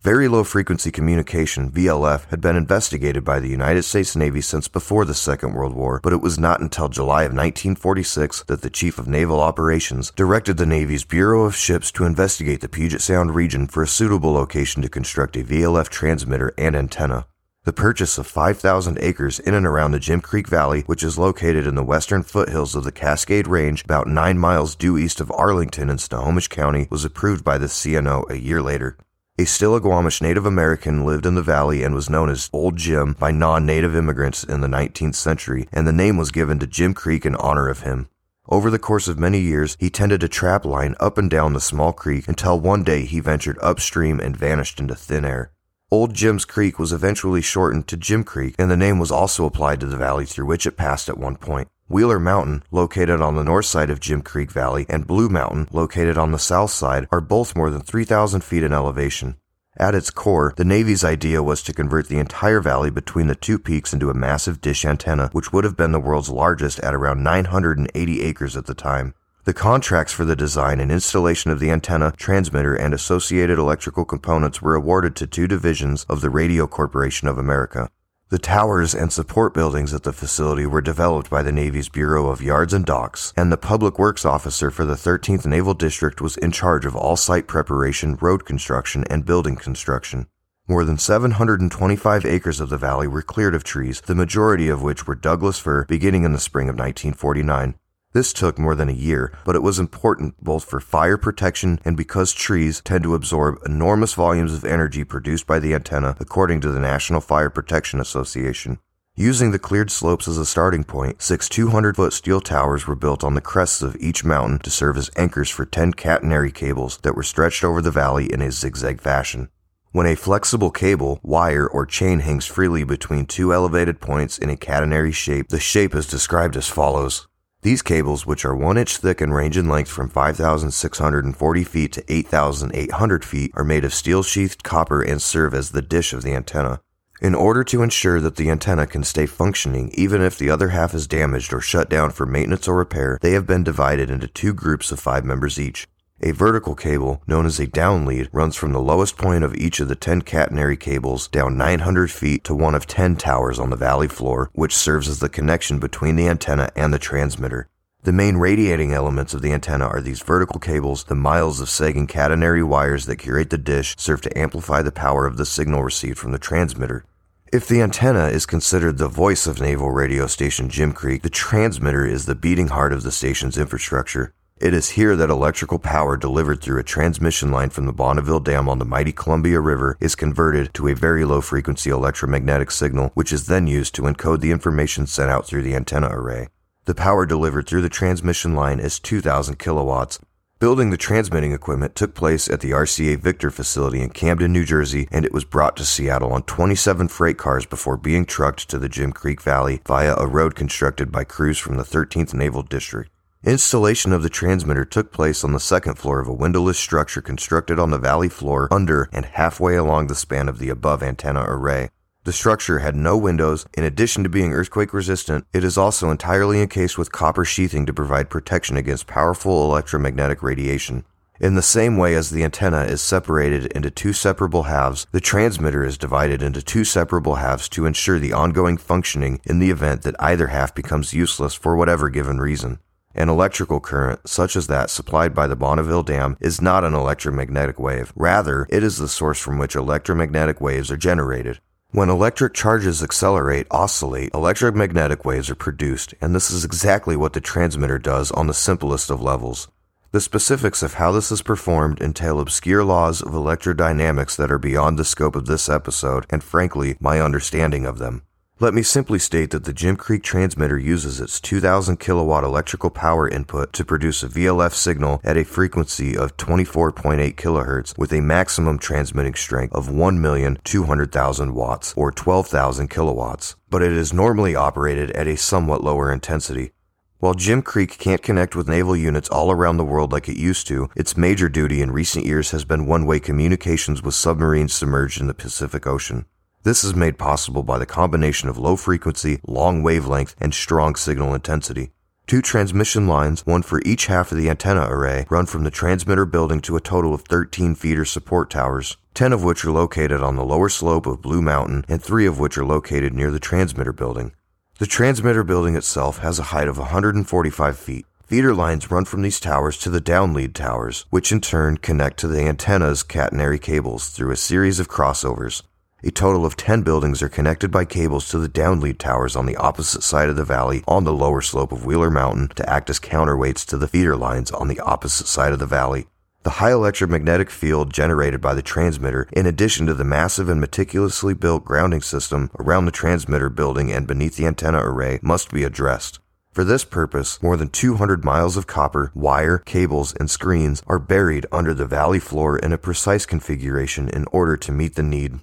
Very 0.05 0.29
low 0.29 0.45
frequency 0.45 0.91
communication, 0.91 1.71
VLF, 1.71 2.29
had 2.29 2.43
been 2.43 2.57
investigated 2.57 3.25
by 3.25 3.41
the 3.41 3.49
United 3.49 3.85
States 3.85 4.15
Navy 4.15 4.43
since 4.43 4.69
before 4.69 5.07
the 5.07 5.15
Second 5.15 5.55
World 5.55 5.75
War, 5.75 5.99
but 6.03 6.13
it 6.13 6.21
was 6.21 6.39
not 6.39 6.61
until 6.61 6.91
July 6.91 7.23
of 7.23 7.33
1946 7.33 8.43
that 8.43 8.61
the 8.61 8.69
Chief 8.69 8.99
of 8.99 9.09
Naval 9.09 9.41
Operations 9.41 10.11
directed 10.11 10.59
the 10.59 10.67
Navy's 10.67 11.05
Bureau 11.05 11.45
of 11.45 11.57
Ships 11.57 11.91
to 11.93 12.05
investigate 12.05 12.61
the 12.61 12.69
Puget 12.69 13.01
Sound 13.01 13.35
region 13.35 13.67
for 13.67 13.83
a 13.83 13.89
suitable 13.89 14.35
location 14.35 14.83
to 14.83 14.91
construct 14.91 15.39
a 15.39 15.43
VLF 15.43 15.89
transmitter 15.89 16.53
and 16.59 16.77
antenna. 16.77 17.25
The 17.63 17.73
purchase 17.73 18.19
of 18.19 18.27
5,000 18.27 18.99
acres 19.01 19.39
in 19.39 19.55
and 19.55 19.67
around 19.67 19.93
the 19.93 19.99
Jim 19.99 20.21
Creek 20.21 20.49
Valley, 20.49 20.83
which 20.83 21.03
is 21.03 21.17
located 21.17 21.67
in 21.67 21.77
the 21.77 21.83
western 21.83 22.23
foothills 22.23 22.77
of 22.77 22.85
the 22.85 22.93
Cascade 22.93 23.47
Range, 23.47 23.83
about 23.83 24.07
nine 24.07 24.39
miles 24.39 24.77
due 24.77 24.99
east 24.99 25.19
of 25.19 25.33
Arlington 25.33 25.89
in 25.89 25.97
Snohomish 25.97 26.49
County, 26.49 26.89
was 26.91 27.07
approved 27.07 27.43
by 27.43 27.57
the 27.57 27.69
CNO 27.69 28.29
a 28.29 28.39
year 28.39 28.61
later. 28.61 28.99
A 29.37 29.43
Stillaguamish 29.43 30.23
Native 30.23 30.47
American 30.47 31.05
lived 31.05 31.27
in 31.27 31.35
the 31.35 31.43
valley 31.43 31.83
and 31.83 31.93
was 31.93 32.09
known 32.09 32.31
as 32.31 32.49
Old 32.53 32.77
Jim 32.77 33.17
by 33.19 33.33
non 33.33 33.67
native 33.67 33.97
immigrants 33.97 34.45
in 34.45 34.61
the 34.61 34.69
19th 34.69 35.17
century, 35.17 35.69
and 35.73 35.89
the 35.89 35.93
name 35.93 36.17
was 36.17 36.31
given 36.31 36.61
to 36.61 36.69
Jim 36.69 36.95
Creek 36.95 37.27
in 37.27 37.35
honor 37.35 37.69
of 37.69 37.81
him. 37.81 38.09
Over 38.49 38.71
the 38.71 38.79
course 38.79 39.09
of 39.09 39.19
many 39.19 39.41
years, 39.41 39.77
he 39.81 39.91
tended 39.91 40.23
a 40.23 40.29
trap 40.29 40.65
line 40.65 40.95
up 41.01 41.19
and 41.19 41.29
down 41.29 41.53
the 41.53 41.61
small 41.61 41.93
creek 41.93 42.29
until 42.29 42.61
one 42.61 42.85
day 42.85 43.07
he 43.07 43.19
ventured 43.19 43.59
upstream 43.61 44.21
and 44.21 44.37
vanished 44.37 44.79
into 44.79 44.95
thin 44.95 45.25
air. 45.25 45.51
Old 45.91 46.15
Jim's 46.15 46.45
Creek 46.45 46.79
was 46.79 46.93
eventually 46.93 47.43
shortened 47.43 47.89
to 47.89 47.97
Jim 47.97 48.23
Creek, 48.23 48.55
and 48.57 48.71
the 48.71 48.77
name 48.77 49.01
was 49.01 49.11
also 49.11 49.47
applied 49.47 49.81
to 49.81 49.87
the 49.87 49.97
valley 49.97 50.27
through 50.27 50.47
which 50.47 50.65
it 50.65 50.77
passed 50.77 51.09
at 51.09 51.19
one 51.19 51.35
point. 51.35 51.67
Wheeler 51.87 52.19
Mountain, 52.19 52.63
located 52.71 53.21
on 53.21 53.37
the 53.37 53.45
north 53.45 53.67
side 53.67 53.91
of 53.91 54.01
Jim 54.01 54.23
Creek 54.23 54.51
Valley, 54.51 54.87
and 54.89 55.07
Blue 55.07 55.29
Mountain, 55.29 55.69
located 55.71 56.17
on 56.17 56.33
the 56.33 56.39
south 56.39 56.71
side, 56.71 57.07
are 57.13 57.21
both 57.21 57.55
more 57.55 57.69
than 57.69 57.83
3,000 57.83 58.43
feet 58.43 58.63
in 58.63 58.73
elevation. 58.73 59.37
At 59.77 59.95
its 59.95 60.09
core, 60.09 60.55
the 60.57 60.65
Navy's 60.65 61.05
idea 61.05 61.43
was 61.43 61.63
to 61.65 61.75
convert 61.75 62.09
the 62.09 62.19
entire 62.19 62.61
valley 62.61 62.89
between 62.89 63.27
the 63.27 63.35
two 63.35 63.59
peaks 63.59 63.93
into 63.93 64.09
a 64.09 64.15
massive 64.15 64.63
dish 64.63 64.87
antenna, 64.87 65.29
which 65.33 65.53
would 65.53 65.65
have 65.65 65.77
been 65.77 65.93
the 65.93 66.01
world's 66.01 66.31
largest 66.31 66.81
at 66.81 66.95
around 66.95 67.23
980 67.23 68.23
acres 68.23 68.57
at 68.57 68.65
the 68.65 68.75
time. 68.75 69.13
The 69.45 69.53
contracts 69.53 70.15
for 70.15 70.25
the 70.25 70.35
design 70.35 70.81
and 70.81 70.91
installation 70.91 71.51
of 71.51 71.61
the 71.61 71.71
antenna, 71.71 72.15
transmitter, 72.17 72.75
and 72.75 72.95
associated 72.95 73.59
electrical 73.59 74.07
components 74.07 74.63
were 74.63 74.75
awarded 74.75 75.15
to 75.17 75.27
two 75.27 75.47
divisions 75.47 76.05
of 76.09 76.23
the 76.23 76.31
Radio 76.31 76.67
Corporation 76.67 77.29
of 77.29 77.37
America. 77.37 77.91
The 78.35 78.41
towers 78.41 78.97
and 78.97 79.13
support 79.13 79.55
buildings 79.55 79.95
at 79.95 80.03
the 80.03 80.13
facility 80.13 80.67
were 80.67 80.81
developed 80.81 81.31
by 81.31 81.45
the 81.45 81.53
Navy's 81.53 81.89
Bureau 81.89 82.31
of 82.31 82.43
Yards 82.43 82.75
and 82.75 82.85
Docks, 82.85 83.33
and 83.37 83.53
the 83.53 83.57
Public 83.57 83.97
Works 83.97 84.25
Officer 84.25 84.73
for 84.73 84.85
the 84.85 84.97
13th 84.97 85.47
Naval 85.47 85.73
District 85.73 86.21
was 86.21 86.37
in 86.39 86.51
charge 86.51 86.85
of 86.85 86.97
all 86.97 87.15
site 87.15 87.47
preparation, 87.47 88.19
road 88.21 88.45
construction, 88.45 89.05
and 89.09 89.25
building 89.25 89.55
construction. 89.55 90.27
More 90.67 90.85
than 90.85 90.99
725 90.99 92.27
acres 92.27 92.59
of 92.59 92.71
the 92.71 92.77
valley 92.77 93.07
were 93.07 93.23
cleared 93.23 93.55
of 93.55 93.63
trees, 93.63 94.01
the 94.01 94.17
majority 94.17 94.69
of 94.69 94.83
which 94.83 95.07
were 95.07 95.15
Douglas 95.15 95.61
fir, 95.61 95.85
beginning 95.85 96.25
in 96.25 96.33
the 96.33 96.41
spring 96.41 96.69
of 96.69 96.75
1949. 96.75 97.77
This 98.15 98.33
took 98.33 98.61
more 98.61 98.77
than 98.77 98.89
a 98.89 98.93
year, 98.93 99.33
but 99.45 99.57
it 99.57 99.63
was 99.63 99.81
important 99.81 100.37
both 100.41 100.65
for 100.65 100.79
fire 100.79 101.19
protection 101.19 101.81
and 101.85 101.97
because 101.97 102.33
trees 102.33 102.81
tend 102.81 103.03
to 103.03 103.17
absorb 103.17 103.59
enormous 103.67 104.15
volumes 104.15 104.55
of 104.55 104.65
energy 104.65 105.03
produced 105.03 105.49
by 105.49 105.59
the 105.59 105.75
antenna, 105.75 106.15
according 106.21 106.61
to 106.61 106.71
the 106.71 106.79
National 106.79 107.21
Fire 107.21 107.51
Protection 107.51 107.99
Association. 107.99 108.79
Using 109.17 109.51
the 109.51 109.59
cleared 109.59 109.91
slopes 109.91 110.29
as 110.29 110.39
a 110.39 110.47
starting 110.47 110.85
point, 110.85 111.23
six 111.23 111.49
200 111.49 111.97
foot 111.97 112.13
steel 112.13 112.41
towers 112.41 112.87
were 112.87 112.95
built 112.95 113.25
on 113.25 113.35
the 113.35 113.41
crests 113.41 113.83
of 113.83 113.97
each 113.99 114.25
mountain 114.25 114.61
to 114.61 114.71
serve 114.71 114.97
as 114.97 115.11
anchors 115.17 115.51
for 115.51 115.67
10 115.67 115.95
catenary 115.95 116.55
cables 116.55 116.99
that 116.99 117.17
were 117.17 117.25
stretched 117.25 117.65
over 117.65 117.83
the 117.83 117.91
valley 117.91 118.33
in 118.33 118.41
a 118.41 118.53
zigzag 118.53 119.01
fashion. 119.01 119.49
When 119.91 120.07
a 120.07 120.15
flexible 120.15 120.71
cable, 120.71 121.19
wire, 121.25 121.67
or 121.67 121.85
chain 121.85 122.21
hangs 122.21 122.47
freely 122.47 122.85
between 122.85 123.27
two 123.27 123.53
elevated 123.53 124.01
points 124.01 124.39
in 124.39 124.51
a 124.51 124.57
catenary 124.57 125.13
shape, 125.13 125.49
the 125.49 125.59
shape 125.59 125.97
is 125.97 126.07
described 126.07 126.57
as 126.57 126.69
follows. 126.69 127.27
These 127.65 127.81
cables, 127.81 128.27
which 128.27 128.45
are 128.45 128.55
1 128.55 128.77
inch 128.77 128.99
thick 128.99 129.23
and 129.23 129.35
range 129.35 129.57
in 129.57 129.69
length 129.69 129.91
from 129.91 130.11
5,640 130.11 131.65
feet 131.65 131.93
to 131.93 132.13
8,800 132.13 133.25
feet, 133.25 133.53
are 133.55 133.65
made 133.65 133.87
of 133.87 133.95
steel 133.95 134.23
sheathed 134.23 134.63
copper 134.63 135.01
and 135.01 135.23
serve 135.23 135.55
as 135.55 135.71
the 135.71 135.81
dish 135.81 136.13
of 136.13 136.23
the 136.23 136.35
antenna. 136.35 136.83
In 137.23 137.35
order 137.35 137.65
to 137.65 137.83
ensure 137.83 138.21
that 138.21 138.37
the 138.37 138.51
antenna 138.51 138.87
can 138.87 139.03
stay 139.03 139.25
functioning 139.25 139.91
even 139.95 140.21
if 140.21 140.37
the 140.37 140.51
other 140.51 140.69
half 140.69 140.93
is 140.93 141.07
damaged 141.07 141.55
or 141.55 141.63
shut 141.63 141.89
down 141.89 142.11
for 142.11 142.27
maintenance 142.27 142.69
or 142.69 142.77
repair, 142.77 143.19
they 143.23 143.33
have 143.33 143.47
been 143.47 143.65
divided 143.65 144.11
into 144.11 144.29
two 144.29 144.53
groups 144.53 144.93
of 144.93 145.01
five 145.01 145.25
members 145.25 145.59
each. 145.59 145.89
A 146.21 146.31
vertical 146.31 146.75
cable, 146.75 147.23
known 147.27 147.45
as 147.45 147.61
a 147.61 147.67
down 147.67 148.07
lead, 148.07 148.31
runs 148.33 148.57
from 148.57 148.73
the 148.73 148.81
lowest 148.81 149.19
point 149.19 149.45
of 149.45 149.55
each 149.57 149.81
of 149.81 149.89
the 149.89 149.95
10 149.95 150.23
catenary 150.23 150.79
cables 150.79 151.29
down 151.29 151.59
900 151.59 152.11
feet 152.11 152.45
to 152.45 152.55
one 152.55 152.75
of 152.75 152.87
10 152.87 153.17
towers 153.17 153.59
on 153.59 153.69
the 153.69 153.77
valley 153.77 154.09
floor, 154.09 154.49
which 154.55 154.75
serves 154.75 155.07
as 155.07 155.19
the 155.19 155.29
connection 155.29 155.79
between 155.79 156.17
the 156.17 156.29
antenna 156.29 156.71
and 156.77 156.95
the 156.95 156.99
transmitter. 156.99 157.69
The 158.05 158.13
main 158.13 158.37
radiating 158.37 158.93
elements 158.93 159.35
of 159.35 159.43
the 159.43 159.53
antenna 159.53 159.87
are 159.87 160.01
these 160.01 160.23
vertical 160.23 160.61
cables, 160.61 161.05
the 161.05 161.15
miles 161.15 161.61
of 161.61 161.69
sagging 161.69 162.07
catenary 162.07 162.63
wires 162.63 163.07
that 163.07 163.17
curate 163.17 163.51
the 163.51 163.59
dish 163.59 163.95
serve 163.99 164.21
to 164.23 164.39
amplify 164.39 164.83
the 164.83 164.93
power 164.93 165.27
of 165.27 165.37
the 165.37 165.45
signal 165.45 165.83
received 165.83 166.19
from 166.19 166.33
the 166.33 166.39
transmitter. 166.39 167.05
If 167.53 167.67
the 167.67 167.83
antenna 167.83 168.29
is 168.29 168.47
considered 168.47 168.99
the 168.99 169.09
voice 169.09 169.47
of 169.47 169.61
naval 169.61 169.91
radio 169.91 170.27
station 170.27 170.71
Jim 170.71 170.93
Creek, 170.93 171.23
the 171.23 171.29
transmitter 171.29 172.07
is 172.07 172.27
the 172.27 172.35
beating 172.35 172.69
heart 172.69 172.93
of 172.93 173.03
the 173.03 173.13
station's 173.13 173.59
infrastructure. 173.59 174.33
It 174.61 174.73
is 174.73 174.91
here 174.91 175.17
that 175.17 175.31
electrical 175.31 175.81
power 175.81 176.17
delivered 176.17 176.63
through 176.63 176.79
a 176.79 176.85
transmission 176.85 177.51
line 177.51 177.71
from 177.71 177.87
the 177.87 177.93
Bonneville 177.93 178.39
Dam 178.39 178.69
on 178.69 178.79
the 178.79 178.85
mighty 178.85 179.11
Columbia 179.11 179.59
River 179.59 179.99
is 180.01 180.15
converted 180.15 180.73
to 180.75 180.87
a 180.87 180.95
very 180.95 181.25
low 181.25 181.41
frequency 181.41 181.91
electromagnetic 181.91 182.71
signal, 182.71 183.11
which 183.15 183.33
is 183.33 183.47
then 183.47 183.67
used 183.67 183.97
to 183.97 184.03
encode 184.03 184.41
the 184.41 184.53
information 184.53 185.09
sent 185.09 185.29
out 185.29 185.45
through 185.45 185.63
the 185.63 185.75
antenna 185.75 186.09
array. 186.09 186.49
The 186.85 186.95
power 186.95 187.27
delivered 187.27 187.67
through 187.67 187.83
the 187.83 187.89
transmission 187.89 188.55
line 188.55 188.79
is 188.79 189.01
2,000 189.01 189.59
kilowatts. 189.59 190.21
Building 190.61 190.91
the 190.91 190.97
transmitting 190.97 191.53
equipment 191.53 191.97
took 191.97 192.15
place 192.15 192.49
at 192.49 192.61
the 192.61 192.71
RCA 192.71 193.19
Victor 193.19 193.51
facility 193.51 194.01
in 194.01 194.11
Camden, 194.11 194.53
New 194.53 194.65
Jersey, 194.65 195.09
and 195.11 195.25
it 195.25 195.33
was 195.33 195.45
brought 195.45 195.77
to 195.79 195.85
Seattle 195.85 196.33
on 196.33 196.45
27 196.45 197.09
freight 197.09 197.39
cars 197.39 197.67
before 197.67 197.97
being 197.97 198.25
trucked 198.25 198.71
to 198.71 198.79
the 198.79 198.89
Jim 198.89 199.13
Creek 199.13 199.43
Valley 199.43 199.83
via 199.85 200.15
a 200.15 200.29
road 200.29 200.55
constructed 200.55 201.11
by 201.11 201.25
crews 201.25 201.59
from 201.59 201.77
the 201.77 201.83
13th 201.83 202.33
Naval 202.33 202.63
District. 202.63 203.11
Installation 203.47 204.15
of 204.15 204.23
the 204.23 204.31
transmitter 204.31 204.87
took 204.87 205.13
place 205.13 205.45
on 205.45 205.53
the 205.53 205.61
second 205.61 205.97
floor 205.97 206.19
of 206.19 206.27
a 206.27 206.33
windowless 206.33 206.79
structure 206.79 207.21
constructed 207.21 207.79
on 207.79 207.91
the 207.91 207.99
valley 207.99 208.31
floor 208.31 208.69
under 208.71 209.11
and 209.13 209.27
halfway 209.27 209.77
along 209.77 210.07
the 210.07 210.15
span 210.15 210.49
of 210.49 210.59
the 210.59 210.71
above 210.71 211.03
antenna 211.03 211.45
array. 211.47 211.91
The 212.25 212.33
structure 212.33 212.79
had 212.79 212.97
no 212.97 213.19
windows. 213.19 213.67
In 213.77 213.85
addition 213.85 214.23
to 214.23 214.31
being 214.31 214.55
earthquake 214.55 214.95
resistant, 214.95 215.45
it 215.53 215.63
is 215.63 215.77
also 215.77 216.11
entirely 216.11 216.63
encased 216.63 216.97
with 216.97 217.13
copper 217.13 217.45
sheathing 217.45 217.85
to 217.85 217.93
provide 217.93 218.31
protection 218.31 218.79
against 218.79 219.07
powerful 219.07 219.65
electromagnetic 219.65 220.43
radiation. 220.43 221.05
In 221.39 221.55
the 221.55 221.61
same 221.61 221.99
way 221.99 222.15
as 222.15 222.31
the 222.31 222.45
antenna 222.45 222.85
is 222.85 223.03
separated 223.03 223.67
into 223.73 223.91
two 223.91 224.15
separable 224.15 224.63
halves, 224.63 225.07
the 225.13 225.21
transmitter 225.21 225.85
is 225.85 225.99
divided 225.99 226.43
into 226.43 226.63
two 226.63 226.85
separable 226.85 227.35
halves 227.35 227.69
to 227.71 227.85
ensure 227.85 228.19
the 228.19 228.33
ongoing 228.33 228.79
functioning 228.79 229.43
in 229.45 229.59
the 229.59 229.69
event 229.69 230.01
that 230.01 230.17
either 230.19 230.47
half 230.47 230.75
becomes 230.75 231.13
useless 231.13 231.53
for 231.53 231.77
whatever 231.77 232.09
given 232.09 232.39
reason. 232.39 232.79
An 233.17 233.29
electrical 233.29 233.79
current, 233.79 234.29
such 234.29 234.57
as 234.57 234.67
that 234.67 234.91
supplied 234.91 235.35
by 235.35 235.47
the 235.47 235.55
Bonneville 235.55 236.03
Dam, 236.03 236.37
is 236.41 236.61
not 236.61 236.83
an 236.83 236.95
electromagnetic 236.95 237.79
wave. 237.79 238.13
Rather, 238.17 238.67
it 238.71 238.83
is 238.83 238.99
the 238.99 239.09
source 239.09 239.39
from 239.39 239.57
which 239.57 239.77
electromagnetic 239.77 240.61
waves 240.61 240.91
are 240.91 240.97
generated. 240.97 241.61
When 241.93 242.11
electric 242.11 242.55
charges 242.55 243.05
accelerate, 243.05 243.69
oscillate, 243.71 244.35
electromagnetic 244.35 245.25
waves 245.25 245.49
are 245.49 245.55
produced, 245.55 246.13
and 246.21 246.35
this 246.35 246.51
is 246.51 246.65
exactly 246.65 247.15
what 247.15 247.35
the 247.35 247.41
transmitter 247.41 248.01
does 248.01 248.33
on 248.33 248.49
the 248.49 248.55
simplest 248.55 249.11
of 249.11 249.23
levels. 249.23 249.69
The 250.11 250.21
specifics 250.21 250.83
of 250.83 250.95
how 250.95 251.13
this 251.13 251.31
is 251.31 251.41
performed 251.41 252.01
entail 252.01 252.41
obscure 252.41 252.85
laws 252.85 253.23
of 253.23 253.33
electrodynamics 253.33 254.35
that 254.37 254.51
are 254.51 254.59
beyond 254.59 254.99
the 254.99 255.05
scope 255.05 255.37
of 255.37 255.47
this 255.47 255.69
episode, 255.69 256.27
and 256.31 256.43
frankly, 256.43 256.97
my 256.99 257.21
understanding 257.21 257.87
of 257.87 257.99
them. 257.99 258.23
Let 258.61 258.73
me 258.73 258.85
simply 258.85 259.19
state 259.19 259.51
that 259.51 259.65
the 259.65 259.73
Jim 259.73 259.97
Creek 259.97 260.23
transmitter 260.23 260.79
uses 260.79 261.21
its 261.21 261.41
2000 261.41 261.99
kilowatt 261.99 262.45
electrical 262.45 262.89
power 262.89 263.29
input 263.29 263.73
to 263.73 263.85
produce 263.85 264.23
a 264.23 264.29
VLF 264.29 264.73
signal 264.73 265.21
at 265.25 265.37
a 265.37 265.45
frequency 265.45 266.17
of 266.17 266.37
24.8 266.37 267.35
kilohertz 267.35 267.99
with 267.99 268.13
a 268.13 268.21
maximum 268.21 268.79
transmitting 268.79 269.35
strength 269.35 269.75
of 269.75 269.89
1,200,000 269.89 271.53
watts 271.53 271.95
or 271.97 272.13
12,000 272.13 272.89
kilowatts, 272.89 273.57
but 273.71 273.83
it 273.83 273.91
is 273.91 274.13
normally 274.13 274.55
operated 274.55 275.11
at 275.11 275.27
a 275.27 275.37
somewhat 275.37 275.83
lower 275.83 276.13
intensity. 276.13 276.71
While 277.19 277.35
Jim 277.35 277.61
Creek 277.61 277.99
can't 277.99 278.23
connect 278.23 278.55
with 278.55 278.69
naval 278.69 278.95
units 278.95 279.29
all 279.31 279.51
around 279.51 279.79
the 279.79 279.85
world 279.85 280.13
like 280.13 280.29
it 280.29 280.39
used 280.39 280.69
to, 280.69 280.91
its 280.95 281.17
major 281.17 281.49
duty 281.49 281.83
in 281.83 281.91
recent 281.91 282.25
years 282.25 282.53
has 282.53 282.65
been 282.65 282.87
one 282.87 283.05
way 283.05 283.19
communications 283.19 284.01
with 284.01 284.15
submarines 284.15 284.75
submerged 284.75 285.21
in 285.21 285.27
the 285.27 285.35
Pacific 285.35 285.89
Ocean. 285.89 286.27
This 286.65 286.83
is 286.83 286.97
made 286.97 287.19
possible 287.19 287.63
by 287.63 287.77
the 287.77 287.85
combination 287.85 288.49
of 288.49 288.57
low 288.57 288.77
frequency, 288.77 289.39
long 289.47 289.83
wavelength, 289.83 290.35
and 290.41 290.55
strong 290.55 290.95
signal 290.95 291.35
intensity. 291.35 291.91
Two 292.27 292.41
transmission 292.41 293.07
lines, 293.07 293.45
one 293.45 293.61
for 293.61 293.83
each 293.85 294.07
half 294.07 294.33
of 294.33 294.39
the 294.39 294.49
antenna 294.49 294.87
array, 294.89 295.27
run 295.29 295.45
from 295.45 295.65
the 295.65 295.71
transmitter 295.71 296.25
building 296.25 296.63
to 296.63 296.75
a 296.75 296.81
total 296.81 297.13
of 297.13 297.21
13 297.21 297.75
feeder 297.75 298.07
support 298.07 298.49
towers, 298.49 298.97
10 299.13 299.35
of 299.35 299.45
which 299.45 299.63
are 299.67 299.73
located 299.73 300.23
on 300.23 300.37
the 300.37 300.45
lower 300.45 300.71
slope 300.71 301.05
of 301.05 301.21
Blue 301.21 301.43
Mountain 301.43 301.85
and 301.87 302.03
3 302.03 302.25
of 302.25 302.39
which 302.39 302.57
are 302.57 302.65
located 302.65 303.13
near 303.13 303.31
the 303.31 303.39
transmitter 303.39 303.93
building. 303.93 304.33
The 304.79 304.87
transmitter 304.87 305.45
building 305.45 305.77
itself 305.77 306.21
has 306.21 306.39
a 306.39 306.45
height 306.45 306.69
of 306.69 306.79
145 306.79 307.79
feet. 307.79 308.07
Feeder 308.25 308.55
lines 308.55 308.91
run 308.91 309.05
from 309.05 309.21
these 309.21 309.39
towers 309.39 309.77
to 309.81 309.91
the 309.91 310.01
downlead 310.01 310.55
towers, 310.55 311.05
which 311.11 311.31
in 311.31 311.43
turn 311.43 311.77
connect 311.77 312.19
to 312.21 312.27
the 312.27 312.41
antenna's 312.41 313.03
catenary 313.03 313.61
cables 313.61 314.09
through 314.09 314.31
a 314.31 314.37
series 314.37 314.81
of 314.81 314.89
crossovers. 314.89 315.61
A 316.07 316.11
total 316.11 316.45
of 316.45 316.55
10 316.55 316.83
buildings 316.83 317.23
are 317.23 317.31
connected 317.31 317.71
by 317.71 317.87
cables 317.87 318.29
to 318.29 318.39
the 318.39 318.47
downlead 318.47 318.99
towers 318.99 319.35
on 319.35 319.47
the 319.47 319.57
opposite 319.57 320.03
side 320.03 320.29
of 320.29 320.37
the 320.37 320.45
valley 320.45 320.85
on 320.87 321.05
the 321.05 321.15
lower 321.15 321.41
slope 321.41 321.73
of 321.73 321.87
Wheeler 321.87 322.11
Mountain 322.11 322.49
to 322.57 322.69
act 322.69 322.91
as 322.91 323.01
counterweights 323.01 323.65
to 323.69 323.79
the 323.79 323.89
feeder 323.89 324.15
lines 324.15 324.51
on 324.51 324.69
the 324.69 324.79
opposite 324.81 325.27
side 325.27 325.55
of 325.55 325.61
the 325.61 325.67
valley. 325.67 326.07
The 326.43 326.61
high 326.61 326.73
electromagnetic 326.73 327.49
field 327.49 327.91
generated 327.91 328.43
by 328.43 328.53
the 328.53 328.61
transmitter, 328.61 329.27
in 329.33 329.47
addition 329.47 329.87
to 329.87 329.95
the 329.95 330.05
massive 330.05 330.51
and 330.51 330.61
meticulously 330.61 331.33
built 331.33 331.65
grounding 331.65 332.03
system 332.03 332.51
around 332.59 332.85
the 332.85 332.91
transmitter 332.91 333.49
building 333.49 333.91
and 333.91 334.07
beneath 334.07 334.37
the 334.37 334.45
antenna 334.45 334.85
array, 334.85 335.21
must 335.23 335.53
be 335.53 335.65
addressed. 335.65 336.19
For 336.53 336.65
this 336.65 336.85
purpose, 336.85 337.43
more 337.43 337.57
than 337.57 337.71
200 337.71 338.27
miles 338.27 338.59
of 338.59 338.67
copper, 338.67 339.11
wire, 339.15 339.57
cables, 339.57 340.13
and 340.13 340.31
screens 340.31 340.83
are 340.87 340.99
buried 340.99 341.47
under 341.51 341.73
the 341.73 341.87
valley 341.87 342.21
floor 342.21 342.59
in 342.59 342.75
a 342.75 342.79
precise 342.79 343.25
configuration 343.25 344.11
in 344.11 344.27
order 344.33 344.59
to 344.59 344.71
meet 344.71 344.97
the 344.97 345.03
need. 345.03 345.41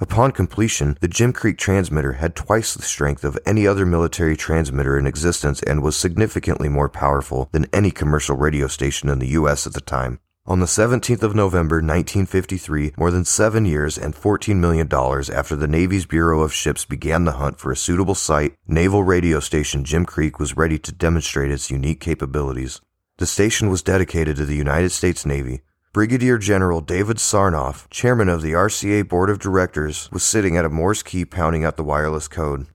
Upon 0.00 0.32
completion, 0.32 0.98
the 1.00 1.06
Jim 1.06 1.32
Creek 1.32 1.56
transmitter 1.56 2.14
had 2.14 2.34
twice 2.34 2.74
the 2.74 2.82
strength 2.82 3.22
of 3.22 3.38
any 3.46 3.64
other 3.64 3.86
military 3.86 4.36
transmitter 4.36 4.98
in 4.98 5.06
existence 5.06 5.62
and 5.62 5.82
was 5.82 5.96
significantly 5.96 6.68
more 6.68 6.88
powerful 6.88 7.48
than 7.52 7.66
any 7.72 7.92
commercial 7.92 8.36
radio 8.36 8.66
station 8.66 9.08
in 9.08 9.20
the 9.20 9.28
U.S. 9.28 9.68
at 9.68 9.72
the 9.72 9.80
time. 9.80 10.18
On 10.46 10.58
the 10.58 10.66
17th 10.66 11.22
of 11.22 11.36
November 11.36 11.76
1953, 11.76 12.94
more 12.98 13.12
than 13.12 13.24
seven 13.24 13.64
years 13.64 13.96
and 13.96 14.14
$14 14.14 14.56
million 14.56 14.92
after 15.32 15.54
the 15.54 15.68
Navy's 15.68 16.06
Bureau 16.06 16.42
of 16.42 16.52
Ships 16.52 16.84
began 16.84 17.24
the 17.24 17.32
hunt 17.32 17.58
for 17.58 17.70
a 17.70 17.76
suitable 17.76 18.16
site, 18.16 18.56
naval 18.66 19.04
radio 19.04 19.38
station 19.40 19.84
Jim 19.84 20.04
Creek 20.04 20.38
was 20.40 20.56
ready 20.56 20.78
to 20.80 20.92
demonstrate 20.92 21.50
its 21.52 21.70
unique 21.70 22.00
capabilities. 22.00 22.80
The 23.18 23.26
station 23.26 23.70
was 23.70 23.80
dedicated 23.80 24.36
to 24.36 24.44
the 24.44 24.56
United 24.56 24.90
States 24.90 25.24
Navy, 25.24 25.62
Brigadier 25.94 26.38
General 26.38 26.80
David 26.80 27.18
Sarnoff, 27.18 27.88
chairman 27.88 28.28
of 28.28 28.42
the 28.42 28.50
RCA 28.50 29.08
Board 29.08 29.30
of 29.30 29.38
Directors, 29.38 30.10
was 30.10 30.24
sitting 30.24 30.56
at 30.56 30.64
a 30.64 30.68
Morse 30.68 31.04
key 31.04 31.24
pounding 31.24 31.64
out 31.64 31.76
the 31.76 31.84
wireless 31.84 32.26
code. 32.26 32.66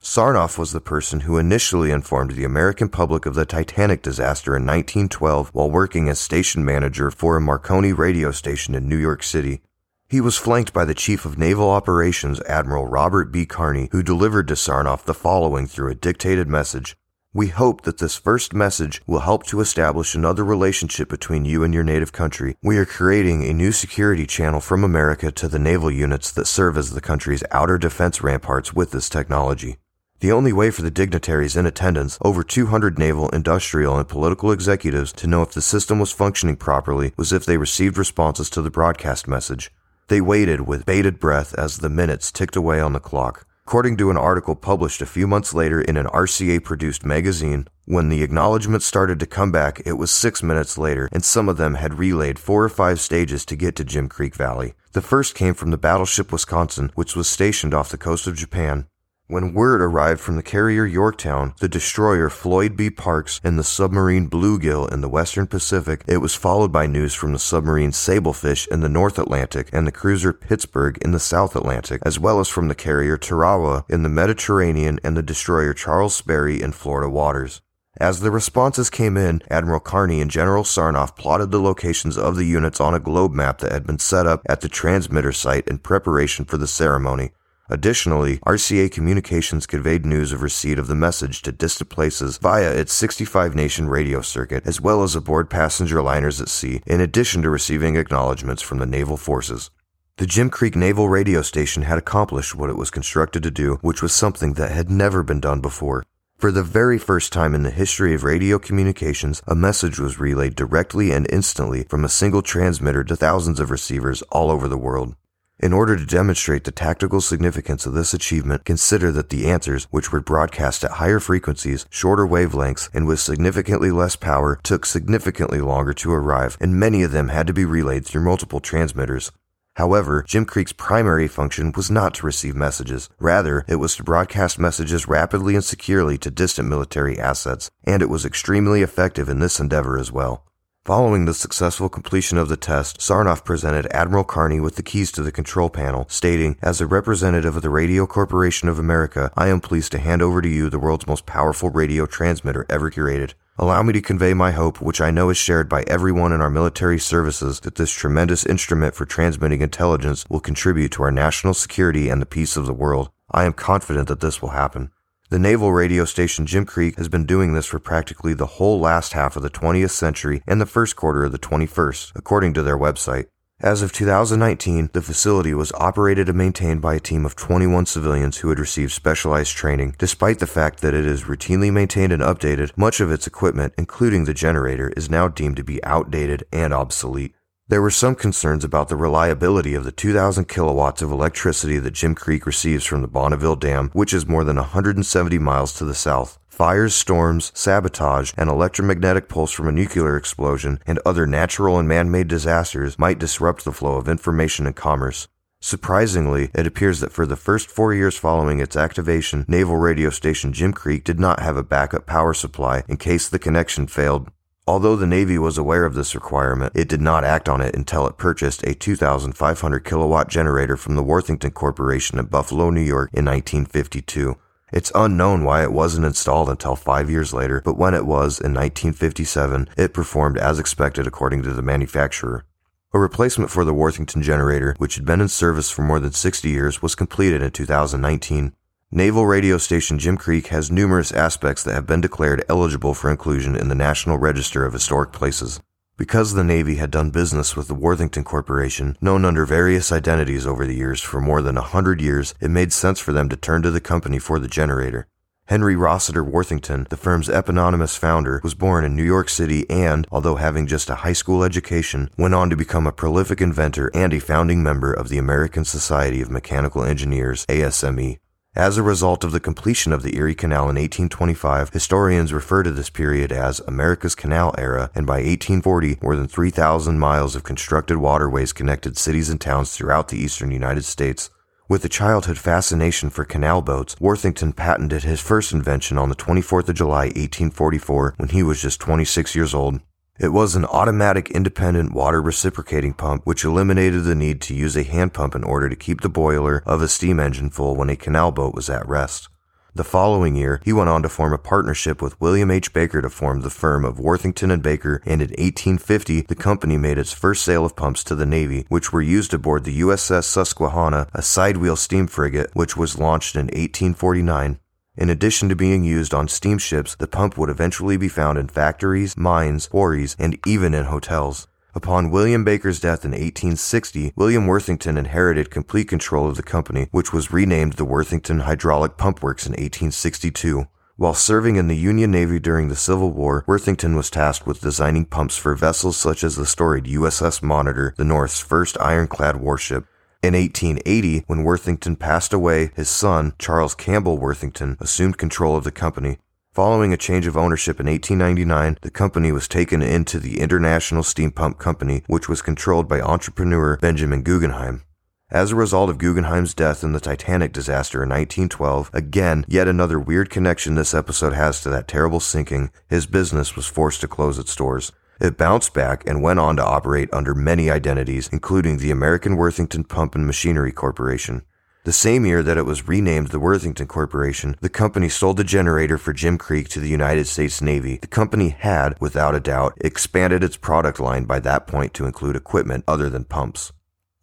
Sarnoff 0.00 0.58
was 0.58 0.70
the 0.70 0.80
person 0.80 1.22
who 1.22 1.38
initially 1.38 1.90
informed 1.90 2.30
the 2.30 2.44
American 2.44 2.88
public 2.88 3.26
of 3.26 3.34
the 3.34 3.44
Titanic 3.44 4.00
disaster 4.00 4.54
in 4.54 4.64
1912 4.64 5.48
while 5.52 5.68
working 5.68 6.08
as 6.08 6.20
station 6.20 6.64
manager 6.64 7.10
for 7.10 7.36
a 7.36 7.40
Marconi 7.40 7.92
radio 7.92 8.30
station 8.30 8.76
in 8.76 8.88
New 8.88 8.96
York 8.96 9.24
City. 9.24 9.60
He 10.08 10.20
was 10.20 10.36
flanked 10.36 10.72
by 10.72 10.84
the 10.84 10.94
Chief 10.94 11.24
of 11.24 11.36
Naval 11.36 11.68
Operations, 11.68 12.40
Admiral 12.42 12.86
Robert 12.86 13.32
B. 13.32 13.44
Carney, 13.44 13.88
who 13.90 14.04
delivered 14.04 14.46
to 14.46 14.54
Sarnoff 14.54 15.02
the 15.02 15.14
following 15.14 15.66
through 15.66 15.90
a 15.90 15.96
dictated 15.96 16.46
message 16.46 16.96
we 17.34 17.48
hope 17.48 17.82
that 17.82 17.98
this 17.98 18.16
first 18.16 18.54
message 18.54 19.02
will 19.06 19.20
help 19.20 19.44
to 19.46 19.60
establish 19.60 20.14
another 20.14 20.42
relationship 20.42 21.10
between 21.10 21.44
you 21.44 21.62
and 21.62 21.74
your 21.74 21.84
native 21.84 22.10
country. 22.10 22.56
We 22.62 22.78
are 22.78 22.86
creating 22.86 23.44
a 23.44 23.52
new 23.52 23.70
security 23.70 24.26
channel 24.26 24.60
from 24.60 24.82
America 24.82 25.30
to 25.32 25.46
the 25.46 25.58
naval 25.58 25.90
units 25.90 26.32
that 26.32 26.46
serve 26.46 26.78
as 26.78 26.90
the 26.90 27.02
country's 27.02 27.44
outer 27.50 27.76
defense 27.76 28.22
ramparts 28.22 28.72
with 28.72 28.92
this 28.92 29.10
technology. 29.10 29.76
The 30.20 30.32
only 30.32 30.54
way 30.54 30.70
for 30.70 30.80
the 30.80 30.90
dignitaries 30.90 31.54
in 31.54 31.66
attendance, 31.66 32.18
over 32.22 32.42
200 32.42 32.98
naval, 32.98 33.28
industrial, 33.28 33.98
and 33.98 34.08
political 34.08 34.50
executives, 34.50 35.12
to 35.12 35.26
know 35.26 35.42
if 35.42 35.52
the 35.52 35.60
system 35.60 35.98
was 35.98 36.10
functioning 36.10 36.56
properly 36.56 37.12
was 37.18 37.32
if 37.32 37.44
they 37.44 37.58
received 37.58 37.98
responses 37.98 38.48
to 38.50 38.62
the 38.62 38.70
broadcast 38.70 39.28
message. 39.28 39.70
They 40.08 40.22
waited 40.22 40.62
with 40.62 40.86
bated 40.86 41.20
breath 41.20 41.54
as 41.58 41.78
the 41.78 41.90
minutes 41.90 42.32
ticked 42.32 42.56
away 42.56 42.80
on 42.80 42.94
the 42.94 43.00
clock. 43.00 43.46
According 43.68 43.98
to 43.98 44.10
an 44.10 44.16
article 44.16 44.54
published 44.54 45.02
a 45.02 45.06
few 45.14 45.26
months 45.26 45.52
later 45.52 45.78
in 45.78 45.98
an 45.98 46.06
RCA 46.06 46.64
produced 46.64 47.04
magazine, 47.04 47.68
when 47.84 48.08
the 48.08 48.22
acknowledgments 48.22 48.86
started 48.86 49.20
to 49.20 49.26
come 49.26 49.52
back, 49.52 49.82
it 49.84 49.92
was 49.92 50.10
six 50.10 50.42
minutes 50.42 50.78
later, 50.78 51.06
and 51.12 51.22
some 51.22 51.50
of 51.50 51.58
them 51.58 51.74
had 51.74 51.98
relayed 51.98 52.38
four 52.38 52.64
or 52.64 52.70
five 52.70 52.98
stages 52.98 53.44
to 53.44 53.56
get 53.56 53.76
to 53.76 53.84
Jim 53.84 54.08
Creek 54.08 54.34
Valley. 54.34 54.72
The 54.92 55.02
first 55.02 55.34
came 55.34 55.52
from 55.52 55.70
the 55.70 55.76
battleship 55.76 56.32
Wisconsin, 56.32 56.92
which 56.94 57.14
was 57.14 57.28
stationed 57.28 57.74
off 57.74 57.90
the 57.90 57.98
coast 57.98 58.26
of 58.26 58.36
Japan. 58.36 58.86
When 59.30 59.52
word 59.52 59.82
arrived 59.82 60.20
from 60.20 60.36
the 60.36 60.42
carrier 60.42 60.86
Yorktown, 60.86 61.52
the 61.60 61.68
destroyer 61.68 62.30
Floyd 62.30 62.78
B. 62.78 62.88
Parks, 62.88 63.42
and 63.44 63.58
the 63.58 63.62
submarine 63.62 64.30
Bluegill 64.30 64.90
in 64.90 65.02
the 65.02 65.08
western 65.08 65.46
Pacific, 65.46 66.02
it 66.08 66.22
was 66.22 66.34
followed 66.34 66.72
by 66.72 66.86
news 66.86 67.12
from 67.12 67.34
the 67.34 67.38
submarine 67.38 67.90
Sablefish 67.92 68.66
in 68.68 68.80
the 68.80 68.88
North 68.88 69.18
Atlantic 69.18 69.68
and 69.70 69.86
the 69.86 69.92
cruiser 69.92 70.32
Pittsburgh 70.32 70.96
in 71.02 71.12
the 71.12 71.20
South 71.20 71.54
Atlantic, 71.54 72.00
as 72.06 72.18
well 72.18 72.40
as 72.40 72.48
from 72.48 72.68
the 72.68 72.74
carrier 72.74 73.18
Tarawa 73.18 73.84
in 73.86 74.02
the 74.02 74.08
Mediterranean 74.08 74.98
and 75.04 75.14
the 75.14 75.22
destroyer 75.22 75.74
Charles 75.74 76.16
Sperry 76.16 76.62
in 76.62 76.72
Florida 76.72 77.10
waters. 77.10 77.60
As 78.00 78.20
the 78.20 78.30
responses 78.30 78.88
came 78.88 79.18
in, 79.18 79.42
Admiral 79.50 79.80
Carney 79.80 80.22
and 80.22 80.30
General 80.30 80.64
Sarnoff 80.64 81.16
plotted 81.16 81.50
the 81.50 81.60
locations 81.60 82.16
of 82.16 82.36
the 82.36 82.46
units 82.46 82.80
on 82.80 82.94
a 82.94 82.98
globe 82.98 83.34
map 83.34 83.58
that 83.58 83.72
had 83.72 83.86
been 83.86 83.98
set 83.98 84.26
up 84.26 84.40
at 84.48 84.62
the 84.62 84.70
transmitter 84.70 85.32
site 85.32 85.68
in 85.68 85.80
preparation 85.80 86.46
for 86.46 86.56
the 86.56 86.66
ceremony. 86.66 87.32
Additionally, 87.70 88.38
RCA 88.46 88.90
Communications 88.90 89.66
conveyed 89.66 90.06
news 90.06 90.32
of 90.32 90.40
receipt 90.40 90.78
of 90.78 90.86
the 90.86 90.94
message 90.94 91.42
to 91.42 91.52
distant 91.52 91.90
places 91.90 92.38
via 92.38 92.72
its 92.72 92.94
65 92.94 93.54
nation 93.54 93.90
radio 93.90 94.22
circuit, 94.22 94.66
as 94.66 94.80
well 94.80 95.02
as 95.02 95.14
aboard 95.14 95.50
passenger 95.50 96.00
liners 96.00 96.40
at 96.40 96.48
sea, 96.48 96.80
in 96.86 97.02
addition 97.02 97.42
to 97.42 97.50
receiving 97.50 97.96
acknowledgments 97.96 98.62
from 98.62 98.78
the 98.78 98.86
naval 98.86 99.18
forces. 99.18 99.70
The 100.16 100.24
Jim 100.24 100.48
Creek 100.48 100.74
Naval 100.76 101.10
Radio 101.10 101.42
Station 101.42 101.82
had 101.82 101.98
accomplished 101.98 102.54
what 102.54 102.70
it 102.70 102.76
was 102.78 102.90
constructed 102.90 103.42
to 103.42 103.50
do, 103.50 103.78
which 103.82 104.00
was 104.00 104.14
something 104.14 104.54
that 104.54 104.70
had 104.70 104.90
never 104.90 105.22
been 105.22 105.38
done 105.38 105.60
before. 105.60 106.04
For 106.38 106.50
the 106.50 106.62
very 106.62 106.98
first 106.98 107.34
time 107.34 107.54
in 107.54 107.64
the 107.64 107.70
history 107.70 108.14
of 108.14 108.24
radio 108.24 108.58
communications, 108.58 109.42
a 109.46 109.54
message 109.54 109.98
was 109.98 110.18
relayed 110.18 110.54
directly 110.54 111.12
and 111.12 111.30
instantly 111.30 111.84
from 111.84 112.02
a 112.02 112.08
single 112.08 112.42
transmitter 112.42 113.04
to 113.04 113.14
thousands 113.14 113.60
of 113.60 113.70
receivers 113.70 114.22
all 114.32 114.50
over 114.50 114.68
the 114.68 114.78
world. 114.78 115.14
In 115.60 115.72
order 115.72 115.96
to 115.96 116.06
demonstrate 116.06 116.62
the 116.62 116.70
tactical 116.70 117.20
significance 117.20 117.84
of 117.84 117.92
this 117.92 118.14
achievement, 118.14 118.64
consider 118.64 119.10
that 119.10 119.30
the 119.30 119.50
answers, 119.50 119.88
which 119.90 120.12
were 120.12 120.20
broadcast 120.20 120.84
at 120.84 120.92
higher 120.92 121.18
frequencies, 121.18 121.84
shorter 121.90 122.24
wavelengths, 122.24 122.88
and 122.94 123.08
with 123.08 123.18
significantly 123.18 123.90
less 123.90 124.14
power, 124.14 124.60
took 124.62 124.86
significantly 124.86 125.60
longer 125.60 125.92
to 125.94 126.12
arrive, 126.12 126.56
and 126.60 126.78
many 126.78 127.02
of 127.02 127.10
them 127.10 127.26
had 127.26 127.48
to 127.48 127.52
be 127.52 127.64
relayed 127.64 128.06
through 128.06 128.22
multiple 128.22 128.60
transmitters. 128.60 129.32
However, 129.74 130.24
Jim 130.24 130.44
Creek's 130.44 130.72
primary 130.72 131.26
function 131.26 131.72
was 131.74 131.90
not 131.90 132.14
to 132.14 132.26
receive 132.26 132.54
messages. 132.54 133.08
Rather, 133.18 133.64
it 133.66 133.76
was 133.76 133.96
to 133.96 134.04
broadcast 134.04 134.60
messages 134.60 135.08
rapidly 135.08 135.56
and 135.56 135.64
securely 135.64 136.16
to 136.18 136.30
distant 136.30 136.68
military 136.68 137.18
assets, 137.18 137.68
and 137.82 138.00
it 138.00 138.08
was 138.08 138.24
extremely 138.24 138.82
effective 138.82 139.28
in 139.28 139.40
this 139.40 139.58
endeavor 139.58 139.98
as 139.98 140.12
well. 140.12 140.47
Following 140.88 141.26
the 141.26 141.34
successful 141.34 141.90
completion 141.90 142.38
of 142.38 142.48
the 142.48 142.56
test, 142.56 142.98
Sarnoff 142.98 143.44
presented 143.44 143.86
Admiral 143.90 144.24
Carney 144.24 144.58
with 144.58 144.76
the 144.76 144.82
keys 144.82 145.12
to 145.12 145.22
the 145.22 145.30
control 145.30 145.68
panel, 145.68 146.06
stating, 146.08 146.56
As 146.62 146.80
a 146.80 146.86
representative 146.86 147.56
of 147.56 147.62
the 147.62 147.68
Radio 147.68 148.06
Corporation 148.06 148.70
of 148.70 148.78
America, 148.78 149.30
I 149.36 149.48
am 149.48 149.60
pleased 149.60 149.92
to 149.92 149.98
hand 149.98 150.22
over 150.22 150.40
to 150.40 150.48
you 150.48 150.70
the 150.70 150.78
world's 150.78 151.06
most 151.06 151.26
powerful 151.26 151.68
radio 151.68 152.06
transmitter 152.06 152.64
ever 152.70 152.90
curated. 152.90 153.34
Allow 153.58 153.82
me 153.82 153.92
to 153.92 154.00
convey 154.00 154.32
my 154.32 154.52
hope, 154.52 154.80
which 154.80 155.02
I 155.02 155.10
know 155.10 155.28
is 155.28 155.36
shared 155.36 155.68
by 155.68 155.82
everyone 155.82 156.32
in 156.32 156.40
our 156.40 156.48
military 156.48 156.98
services, 156.98 157.60
that 157.60 157.74
this 157.74 157.92
tremendous 157.92 158.46
instrument 158.46 158.94
for 158.94 159.04
transmitting 159.04 159.60
intelligence 159.60 160.24
will 160.30 160.40
contribute 160.40 160.92
to 160.92 161.02
our 161.02 161.12
national 161.12 161.52
security 161.52 162.08
and 162.08 162.22
the 162.22 162.24
peace 162.24 162.56
of 162.56 162.64
the 162.64 162.72
world. 162.72 163.10
I 163.30 163.44
am 163.44 163.52
confident 163.52 164.08
that 164.08 164.20
this 164.20 164.40
will 164.40 164.56
happen. 164.56 164.90
The 165.30 165.38
naval 165.38 165.74
radio 165.74 166.06
station 166.06 166.46
Jim 166.46 166.64
Creek 166.64 166.96
has 166.96 167.10
been 167.10 167.26
doing 167.26 167.52
this 167.52 167.66
for 167.66 167.78
practically 167.78 168.32
the 168.32 168.46
whole 168.46 168.80
last 168.80 169.12
half 169.12 169.36
of 169.36 169.42
the 169.42 169.50
20th 169.50 169.90
century 169.90 170.42
and 170.46 170.58
the 170.58 170.64
first 170.64 170.96
quarter 170.96 171.22
of 171.22 171.32
the 171.32 171.38
21st, 171.38 172.12
according 172.14 172.54
to 172.54 172.62
their 172.62 172.78
website. 172.78 173.26
As 173.60 173.82
of 173.82 173.92
2019, 173.92 174.88
the 174.94 175.02
facility 175.02 175.52
was 175.52 175.70
operated 175.72 176.30
and 176.30 176.38
maintained 176.38 176.80
by 176.80 176.94
a 176.94 177.00
team 177.00 177.26
of 177.26 177.36
21 177.36 177.84
civilians 177.84 178.38
who 178.38 178.48
had 178.48 178.58
received 178.58 178.92
specialized 178.92 179.54
training. 179.54 179.96
Despite 179.98 180.38
the 180.38 180.46
fact 180.46 180.80
that 180.80 180.94
it 180.94 181.04
is 181.04 181.24
routinely 181.24 181.70
maintained 181.70 182.14
and 182.14 182.22
updated, 182.22 182.72
much 182.74 182.98
of 182.98 183.12
its 183.12 183.26
equipment, 183.26 183.74
including 183.76 184.24
the 184.24 184.32
generator, 184.32 184.94
is 184.96 185.10
now 185.10 185.28
deemed 185.28 185.56
to 185.56 185.64
be 185.64 185.84
outdated 185.84 186.44
and 186.50 186.72
obsolete. 186.72 187.34
There 187.70 187.82
were 187.82 187.90
some 187.90 188.14
concerns 188.14 188.64
about 188.64 188.88
the 188.88 188.96
reliability 188.96 189.74
of 189.74 189.84
the 189.84 189.92
2,000 189.92 190.48
kilowatts 190.48 191.02
of 191.02 191.12
electricity 191.12 191.78
that 191.80 191.92
Jim 191.92 192.14
Creek 192.14 192.46
receives 192.46 192.86
from 192.86 193.02
the 193.02 193.08
Bonneville 193.08 193.56
Dam, 193.56 193.90
which 193.92 194.14
is 194.14 194.26
more 194.26 194.42
than 194.42 194.56
170 194.56 195.38
miles 195.38 195.74
to 195.74 195.84
the 195.84 195.94
south. 195.94 196.38
Fires, 196.48 196.94
storms, 196.94 197.52
sabotage, 197.54 198.32
and 198.38 198.48
electromagnetic 198.48 199.28
pulse 199.28 199.52
from 199.52 199.68
a 199.68 199.72
nuclear 199.72 200.16
explosion 200.16 200.78
and 200.86 200.98
other 201.04 201.26
natural 201.26 201.78
and 201.78 201.86
man 201.86 202.10
made 202.10 202.26
disasters 202.26 202.98
might 202.98 203.18
disrupt 203.18 203.66
the 203.66 203.72
flow 203.72 203.96
of 203.96 204.08
information 204.08 204.66
and 204.66 204.74
commerce. 204.74 205.28
Surprisingly, 205.60 206.50
it 206.54 206.66
appears 206.66 207.00
that 207.00 207.12
for 207.12 207.26
the 207.26 207.36
first 207.36 207.68
four 207.68 207.92
years 207.92 208.16
following 208.16 208.60
its 208.60 208.76
activation, 208.76 209.44
naval 209.46 209.76
radio 209.76 210.08
station 210.08 210.54
Jim 210.54 210.72
Creek 210.72 211.04
did 211.04 211.20
not 211.20 211.40
have 211.40 211.58
a 211.58 211.62
backup 211.62 212.06
power 212.06 212.32
supply 212.32 212.82
in 212.88 212.96
case 212.96 213.28
the 213.28 213.38
connection 213.38 213.86
failed. 213.86 214.30
Although 214.68 214.96
the 214.96 215.06
Navy 215.06 215.38
was 215.38 215.56
aware 215.56 215.86
of 215.86 215.94
this 215.94 216.14
requirement, 216.14 216.74
it 216.76 216.90
did 216.90 217.00
not 217.00 217.24
act 217.24 217.48
on 217.48 217.62
it 217.62 217.74
until 217.74 218.06
it 218.06 218.18
purchased 218.18 218.62
a 218.64 218.74
2,500 218.74 219.82
kilowatt 219.82 220.28
generator 220.28 220.76
from 220.76 220.94
the 220.94 221.02
Worthington 221.02 221.52
Corporation 221.52 222.18
in 222.18 222.26
Buffalo, 222.26 222.68
New 222.68 222.82
York 222.82 223.08
in 223.14 223.24
1952. 223.24 224.36
It's 224.70 224.92
unknown 224.94 225.44
why 225.44 225.62
it 225.62 225.72
wasn't 225.72 226.04
installed 226.04 226.50
until 226.50 226.76
five 226.76 227.08
years 227.08 227.32
later, 227.32 227.62
but 227.64 227.78
when 227.78 227.94
it 227.94 228.04
was 228.04 228.38
in 228.38 228.52
1957, 228.52 229.70
it 229.78 229.94
performed 229.94 230.36
as 230.36 230.58
expected 230.58 231.06
according 231.06 231.44
to 231.44 231.54
the 231.54 231.62
manufacturer. 231.62 232.44
A 232.92 232.98
replacement 232.98 233.50
for 233.50 233.64
the 233.64 233.72
Worthington 233.72 234.20
generator, 234.20 234.74
which 234.76 234.96
had 234.96 235.06
been 235.06 235.22
in 235.22 235.28
service 235.28 235.70
for 235.70 235.80
more 235.80 235.98
than 235.98 236.12
60 236.12 236.46
years, 236.46 236.82
was 236.82 236.94
completed 236.94 237.40
in 237.40 237.52
2019. 237.52 238.52
Naval 238.90 239.26
radio 239.26 239.58
station 239.58 239.98
Jim 239.98 240.16
Creek 240.16 240.46
has 240.46 240.70
numerous 240.70 241.12
aspects 241.12 241.62
that 241.62 241.74
have 241.74 241.86
been 241.86 242.00
declared 242.00 242.42
eligible 242.48 242.94
for 242.94 243.10
inclusion 243.10 243.54
in 243.54 243.68
the 243.68 243.74
National 243.74 244.16
Register 244.16 244.64
of 244.64 244.72
Historic 244.72 245.12
Places. 245.12 245.60
Because 245.98 246.32
the 246.32 246.42
Navy 246.42 246.76
had 246.76 246.90
done 246.90 247.10
business 247.10 247.54
with 247.54 247.68
the 247.68 247.74
Worthington 247.74 248.24
Corporation, 248.24 248.96
known 249.02 249.26
under 249.26 249.44
various 249.44 249.92
identities 249.92 250.46
over 250.46 250.64
the 250.64 250.74
years 250.74 251.02
for 251.02 251.20
more 251.20 251.42
than 251.42 251.58
a 251.58 251.62
hundred 251.62 252.00
years, 252.00 252.34
it 252.40 252.48
made 252.48 252.72
sense 252.72 252.98
for 252.98 253.12
them 253.12 253.28
to 253.28 253.36
turn 253.36 253.60
to 253.60 253.70
the 253.70 253.78
company 253.78 254.18
for 254.18 254.38
the 254.38 254.48
generator. 254.48 255.06
Henry 255.48 255.76
Rossiter 255.76 256.24
Worthington, 256.24 256.86
the 256.88 256.96
firm's 256.96 257.28
eponymous 257.28 257.94
founder, 257.94 258.40
was 258.42 258.54
born 258.54 258.86
in 258.86 258.96
New 258.96 259.04
York 259.04 259.28
City 259.28 259.68
and, 259.68 260.06
although 260.10 260.36
having 260.36 260.66
just 260.66 260.88
a 260.88 261.02
high 261.04 261.12
school 261.12 261.44
education, 261.44 262.08
went 262.16 262.32
on 262.32 262.48
to 262.48 262.56
become 262.56 262.86
a 262.86 262.92
prolific 262.92 263.42
inventor 263.42 263.90
and 263.92 264.14
a 264.14 264.18
founding 264.18 264.62
member 264.62 264.94
of 264.94 265.10
the 265.10 265.18
American 265.18 265.66
Society 265.66 266.22
of 266.22 266.30
Mechanical 266.30 266.82
Engineers, 266.82 267.44
ASME. 267.50 268.18
As 268.56 268.76
a 268.76 268.82
result 268.82 269.24
of 269.24 269.32
the 269.32 269.40
completion 269.40 269.92
of 269.92 270.02
the 270.02 270.16
Erie 270.16 270.34
Canal 270.34 270.62
in 270.62 270.76
1825, 270.76 271.70
historians 271.70 272.32
refer 272.32 272.62
to 272.62 272.70
this 272.70 272.90
period 272.90 273.30
as 273.30 273.60
America's 273.60 274.14
Canal 274.14 274.54
Era, 274.56 274.90
and 274.94 275.06
by 275.06 275.18
1840, 275.18 275.98
more 276.02 276.16
than 276.16 276.26
3,000 276.26 276.98
miles 276.98 277.36
of 277.36 277.44
constructed 277.44 277.98
waterways 277.98 278.52
connected 278.52 278.96
cities 278.96 279.28
and 279.28 279.40
towns 279.40 279.76
throughout 279.76 280.08
the 280.08 280.18
eastern 280.18 280.50
United 280.50 280.84
States. 280.84 281.30
With 281.68 281.84
a 281.84 281.88
childhood 281.90 282.38
fascination 282.38 283.10
for 283.10 283.26
canal 283.26 283.60
boats, 283.60 283.94
Worthington 284.00 284.54
patented 284.54 285.02
his 285.02 285.20
first 285.20 285.52
invention 285.52 285.98
on 285.98 286.08
the 286.08 286.16
24th 286.16 286.70
of 286.70 286.74
July, 286.74 287.04
1844, 287.04 288.14
when 288.16 288.30
he 288.30 288.42
was 288.42 288.62
just 288.62 288.80
26 288.80 289.36
years 289.36 289.54
old. 289.54 289.80
It 290.20 290.32
was 290.32 290.56
an 290.56 290.64
automatic 290.64 291.30
independent 291.30 291.92
water 291.92 292.20
reciprocating 292.20 292.92
pump 292.92 293.22
which 293.24 293.44
eliminated 293.44 294.02
the 294.02 294.16
need 294.16 294.40
to 294.42 294.54
use 294.54 294.76
a 294.76 294.82
hand 294.82 295.14
pump 295.14 295.36
in 295.36 295.44
order 295.44 295.68
to 295.68 295.76
keep 295.76 296.00
the 296.00 296.08
boiler 296.08 296.60
of 296.66 296.82
a 296.82 296.88
steam 296.88 297.20
engine 297.20 297.50
full 297.50 297.76
when 297.76 297.88
a 297.88 297.94
canal 297.94 298.32
boat 298.32 298.52
was 298.52 298.68
at 298.68 298.88
rest. 298.88 299.28
The 299.76 299.84
following 299.84 300.34
year, 300.34 300.60
he 300.64 300.72
went 300.72 300.88
on 300.88 301.04
to 301.04 301.08
form 301.08 301.32
a 301.32 301.38
partnership 301.38 302.02
with 302.02 302.20
William 302.20 302.50
H. 302.50 302.72
Baker 302.72 303.00
to 303.00 303.08
form 303.08 303.42
the 303.42 303.50
firm 303.50 303.84
of 303.84 304.00
Worthington 304.00 304.50
and 304.50 304.60
Baker, 304.60 305.00
and 305.06 305.22
in 305.22 305.28
1850, 305.28 306.22
the 306.22 306.34
company 306.34 306.76
made 306.76 306.98
its 306.98 307.12
first 307.12 307.44
sale 307.44 307.64
of 307.64 307.76
pumps 307.76 308.02
to 308.02 308.16
the 308.16 308.26
Navy, 308.26 308.66
which 308.68 308.92
were 308.92 309.00
used 309.00 309.32
aboard 309.32 309.62
the 309.62 309.80
USS 309.82 310.24
Susquehanna, 310.24 311.06
a 311.14 311.22
sidewheel 311.22 311.76
steam 311.76 312.08
frigate, 312.08 312.50
which 312.54 312.76
was 312.76 312.98
launched 312.98 313.36
in 313.36 313.46
1849. 313.46 314.58
In 314.98 315.10
addition 315.10 315.48
to 315.48 315.54
being 315.54 315.84
used 315.84 316.12
on 316.12 316.26
steamships, 316.26 316.96
the 316.96 317.06
pump 317.06 317.38
would 317.38 317.48
eventually 317.48 317.96
be 317.96 318.08
found 318.08 318.36
in 318.36 318.48
factories, 318.48 319.16
mines, 319.16 319.68
quarries, 319.68 320.16
and 320.18 320.36
even 320.44 320.74
in 320.74 320.86
hotels. 320.86 321.46
Upon 321.72 322.10
William 322.10 322.42
Baker's 322.42 322.80
death 322.80 323.04
in 323.04 323.12
1860, 323.12 324.14
William 324.16 324.48
Worthington 324.48 324.98
inherited 324.98 325.52
complete 325.52 325.88
control 325.88 326.28
of 326.28 326.34
the 326.36 326.42
company, 326.42 326.88
which 326.90 327.12
was 327.12 327.30
renamed 327.30 327.74
the 327.74 327.84
Worthington 327.84 328.40
Hydraulic 328.40 328.96
Pump 328.96 329.22
Works 329.22 329.46
in 329.46 329.52
1862. 329.52 330.66
While 330.96 331.14
serving 331.14 331.54
in 331.54 331.68
the 331.68 331.76
Union 331.76 332.10
Navy 332.10 332.40
during 332.40 332.66
the 332.66 332.74
Civil 332.74 333.12
War, 333.12 333.44
Worthington 333.46 333.94
was 333.94 334.10
tasked 334.10 334.48
with 334.48 334.60
designing 334.60 335.04
pumps 335.04 335.36
for 335.36 335.54
vessels 335.54 335.96
such 335.96 336.24
as 336.24 336.34
the 336.34 336.44
storied 336.44 336.86
USS 336.86 337.40
Monitor, 337.40 337.94
the 337.96 338.04
North's 338.04 338.40
first 338.40 338.76
ironclad 338.80 339.36
warship. 339.36 339.86
In 340.20 340.34
1880, 340.34 341.22
when 341.28 341.44
Worthington 341.44 341.94
passed 341.94 342.32
away, 342.32 342.72
his 342.74 342.88
son, 342.88 343.34
Charles 343.38 343.76
Campbell 343.76 344.18
Worthington, 344.18 344.76
assumed 344.80 345.16
control 345.16 345.54
of 345.54 345.62
the 345.62 345.70
company. 345.70 346.18
Following 346.52 346.92
a 346.92 346.96
change 346.96 347.28
of 347.28 347.36
ownership 347.36 347.78
in 347.78 347.86
1899, 347.86 348.78
the 348.82 348.90
company 348.90 349.30
was 349.30 349.46
taken 349.46 349.80
into 349.80 350.18
the 350.18 350.40
International 350.40 351.04
Steam 351.04 351.30
Pump 351.30 351.58
Company, 351.58 352.02
which 352.08 352.28
was 352.28 352.42
controlled 352.42 352.88
by 352.88 353.00
entrepreneur 353.00 353.76
Benjamin 353.76 354.22
Guggenheim. 354.22 354.82
As 355.30 355.52
a 355.52 355.56
result 355.56 355.88
of 355.88 355.98
Guggenheim's 355.98 356.52
death 356.52 356.82
in 356.82 356.90
the 356.90 357.00
Titanic 357.00 357.52
disaster 357.52 358.02
in 358.02 358.08
1912, 358.08 358.90
again, 358.92 359.44
yet 359.46 359.68
another 359.68 360.00
weird 360.00 360.30
connection 360.30 360.74
this 360.74 360.94
episode 360.94 361.34
has 361.34 361.60
to 361.62 361.70
that 361.70 361.86
terrible 361.86 362.18
sinking, 362.18 362.72
his 362.88 363.06
business 363.06 363.54
was 363.54 363.66
forced 363.66 364.00
to 364.00 364.08
close 364.08 364.36
its 364.36 364.56
doors. 364.56 364.90
It 365.20 365.36
bounced 365.36 365.74
back 365.74 366.06
and 366.06 366.22
went 366.22 366.38
on 366.38 366.56
to 366.56 366.64
operate 366.64 367.08
under 367.12 367.34
many 367.34 367.70
identities, 367.70 368.28
including 368.30 368.78
the 368.78 368.92
American 368.92 369.36
Worthington 369.36 369.82
Pump 369.82 370.14
and 370.14 370.26
Machinery 370.26 370.70
Corporation. 370.70 371.42
The 371.84 371.92
same 371.92 372.24
year 372.26 372.42
that 372.42 372.58
it 372.58 372.66
was 372.66 372.86
renamed 372.86 373.28
the 373.28 373.40
Worthington 373.40 373.86
Corporation, 373.86 374.56
the 374.60 374.68
company 374.68 375.08
sold 375.08 375.36
the 375.36 375.44
generator 375.44 375.98
for 375.98 376.12
Jim 376.12 376.38
Creek 376.38 376.68
to 376.68 376.80
the 376.80 376.88
United 376.88 377.26
States 377.26 377.60
Navy. 377.60 377.96
The 377.96 378.06
company 378.06 378.50
had, 378.50 379.00
without 379.00 379.34
a 379.34 379.40
doubt, 379.40 379.72
expanded 379.80 380.44
its 380.44 380.56
product 380.56 381.00
line 381.00 381.24
by 381.24 381.40
that 381.40 381.66
point 381.66 381.94
to 381.94 382.04
include 382.04 382.36
equipment 382.36 382.84
other 382.86 383.08
than 383.08 383.24
pumps. 383.24 383.72